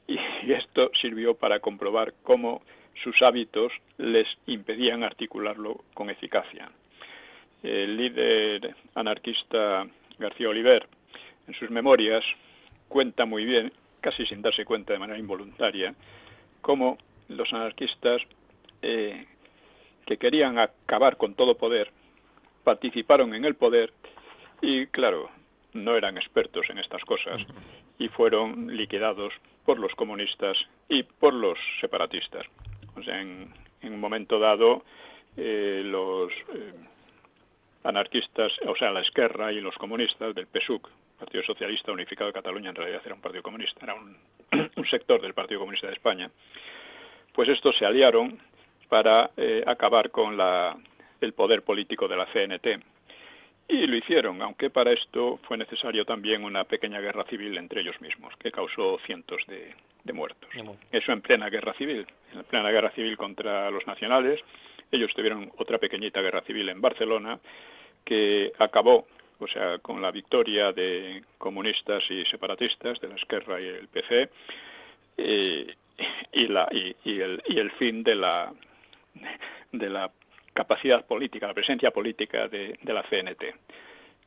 [0.07, 0.19] y
[0.51, 2.61] esto sirvió para comprobar cómo
[3.03, 6.71] sus hábitos les impedían articularlo con eficacia
[7.63, 9.88] el líder anarquista
[10.19, 10.88] García Oliver,
[11.47, 12.23] en sus memorias,
[12.88, 13.71] cuenta muy bien,
[14.01, 15.93] casi sin darse cuenta de manera involuntaria,
[16.61, 16.97] cómo
[17.28, 18.21] los anarquistas
[18.82, 19.25] eh,
[20.08, 21.91] que querían acabar con todo poder
[22.64, 23.93] participaron en el poder
[24.62, 25.30] y, claro,
[25.74, 27.45] no eran expertos en estas cosas
[27.99, 29.34] y fueron liquidados
[29.66, 30.58] por los comunistas
[30.89, 32.45] y por los separatistas.
[32.95, 33.53] O sea, en,
[33.84, 34.84] un momento dado,
[35.36, 36.74] eh, los eh,
[37.84, 40.89] anarquistas, o sea, la Esquerra y los comunistas del PSUC,
[41.20, 44.18] Partido Socialista Unificado de Cataluña, en realidad era un partido comunista, era un,
[44.89, 46.32] sector del Partido Comunista de España,
[47.34, 48.39] pues estos se aliaron
[48.90, 50.38] para eh, acabar con
[51.22, 52.84] el poder político de la CNT.
[53.70, 58.00] Y lo hicieron, aunque para esto fue necesario también una pequeña guerra civil entre ellos
[58.00, 59.76] mismos, que causó cientos de,
[60.06, 60.50] de muertos.
[60.92, 64.40] Eso en plena guerra civil, en plena guerra civil contra los nacionales.
[64.90, 67.40] Ellos tuvieron otra pequeñita guerra civil en Barcelona
[68.06, 69.06] que acabó
[69.40, 74.30] o sea, con la victoria de comunistas y separatistas de la Esquerra y el PC
[75.18, 75.76] eh,
[76.32, 78.52] y, la, y, el, y el fin de la,
[79.72, 80.11] de la
[80.53, 83.43] capacidad política, la presencia política de, la CNT.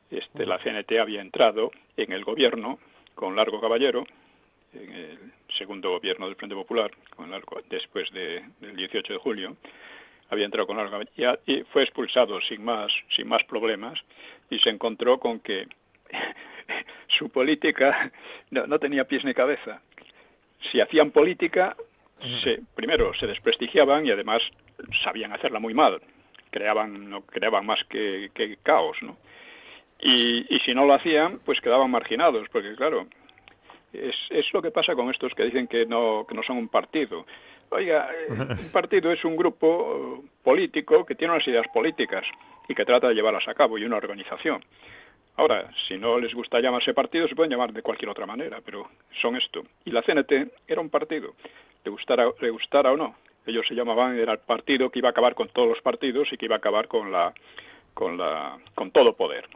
[0.09, 2.79] Este, la CNT había entrado en el gobierno
[3.15, 4.05] con Largo Caballero,
[4.73, 5.19] en el
[5.57, 6.91] segundo gobierno del Frente Popular,
[7.29, 9.57] Largo, después del 18 de julio,
[10.31, 10.99] había entrado con larga
[11.45, 13.99] y fue expulsado sin más, sin más problemas
[14.49, 15.67] y se encontró con que
[17.07, 18.11] su política
[18.49, 19.81] no, tenía pies ni cabeza.
[20.71, 21.75] Si hacían política,
[22.75, 24.41] primero se desprestigiaban y además
[25.03, 26.01] sabían hacerla muy mal.
[26.49, 28.29] Creaban, no creaban más que,
[28.63, 29.17] caos, ¿no?
[29.99, 33.07] Y, y, si no lo hacían, pues quedaban marginados, porque claro,
[33.93, 36.69] es, es, lo que pasa con estos que dicen que no, que no son un
[36.69, 37.25] partido.
[37.69, 42.25] Oiga, un partido es un grupo político que tiene unas ideas políticas
[42.67, 44.63] y que trata de llevarlas a cabo y una organización.
[45.37, 48.89] Ahora, si no les gusta llamarse partido, se pueden llamar de cualquier otra manera, pero
[49.21, 49.63] son esto.
[49.85, 50.31] Y la CNT
[50.67, 51.35] era un partido,
[51.83, 53.15] le gustara, le gustara o no.
[53.45, 56.37] Ellos se llamaban, era el partido que iba a acabar con todos los partidos y
[56.37, 57.33] que iba a acabar con, la,
[57.93, 59.47] con, la, con todo poder.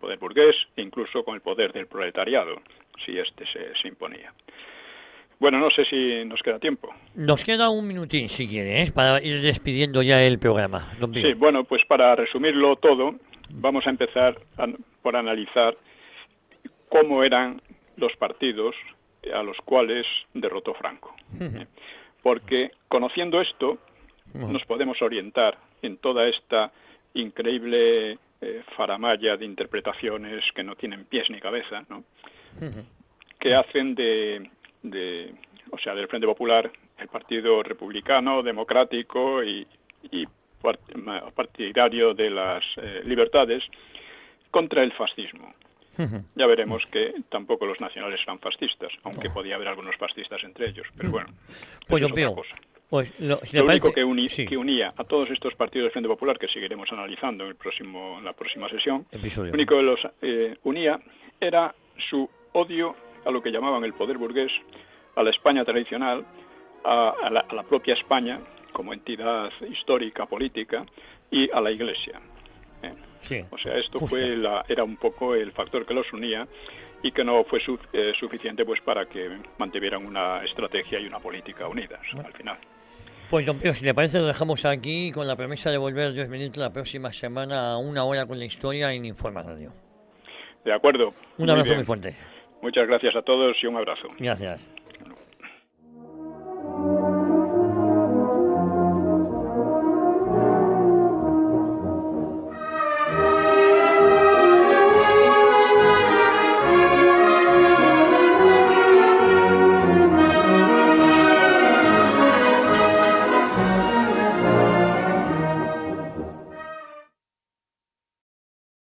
[0.00, 2.62] Poder burgués e incluso con el poder del proletariado,
[3.04, 4.32] si este se, se imponía.
[5.38, 6.94] Bueno, no sé si nos queda tiempo.
[7.14, 10.92] Nos queda un minutín, si quieres, para ir despidiendo ya el programa.
[11.14, 13.14] Sí, bueno, pues para resumirlo todo,
[13.48, 14.38] vamos a empezar
[15.00, 15.76] por analizar
[16.90, 17.62] cómo eran
[17.96, 18.76] los partidos
[19.34, 21.14] a los cuales derrotó Franco.
[22.22, 23.78] Porque conociendo esto,
[24.34, 26.72] nos podemos orientar en toda esta
[27.14, 32.04] increíble eh, faramaya de interpretaciones que no tienen pies ni cabeza, ¿no?
[33.38, 34.50] que hacen de,
[34.82, 35.32] de,
[35.70, 39.66] o sea, del Frente Popular el Partido Republicano, Democrático y,
[40.12, 40.26] y
[41.34, 43.64] partidario de las eh, libertades
[44.50, 45.54] contra el fascismo.
[46.34, 50.86] Ya veremos que tampoco los nacionales eran fascistas, aunque podía haber algunos fascistas entre ellos,
[50.96, 51.28] pero bueno.
[51.88, 52.42] Pues yo veo.
[52.90, 54.02] Pues lo, único que,
[54.56, 58.24] unía a todos estos partidos del Frente Popular, que seguiremos analizando en, el próximo, en
[58.24, 60.98] la próxima sesión, lo único que los eh, unía
[61.40, 61.72] era
[62.10, 64.50] su odio a lo que llamaban el poder burgués,
[65.14, 66.24] a la España tradicional,
[66.84, 68.40] a, la, propia España
[68.72, 70.84] como entidad histórica, política,
[71.30, 72.20] y a la Iglesia.
[73.50, 76.46] O sea, esto fue la, era un poco el factor que los unía
[77.02, 77.60] y que no fue
[77.92, 82.58] eh, suficiente pues para que mantuvieran una estrategia y una política unidas al final.
[83.30, 86.28] Pues don Pío, si le parece lo dejamos aquí con la promesa de volver Dios
[86.28, 89.72] mediante la próxima semana a una hora con la historia en Informa Radio.
[90.64, 91.14] De acuerdo.
[91.38, 92.16] Un abrazo muy fuerte.
[92.60, 94.08] Muchas gracias a todos y un abrazo.
[94.18, 94.79] Gracias.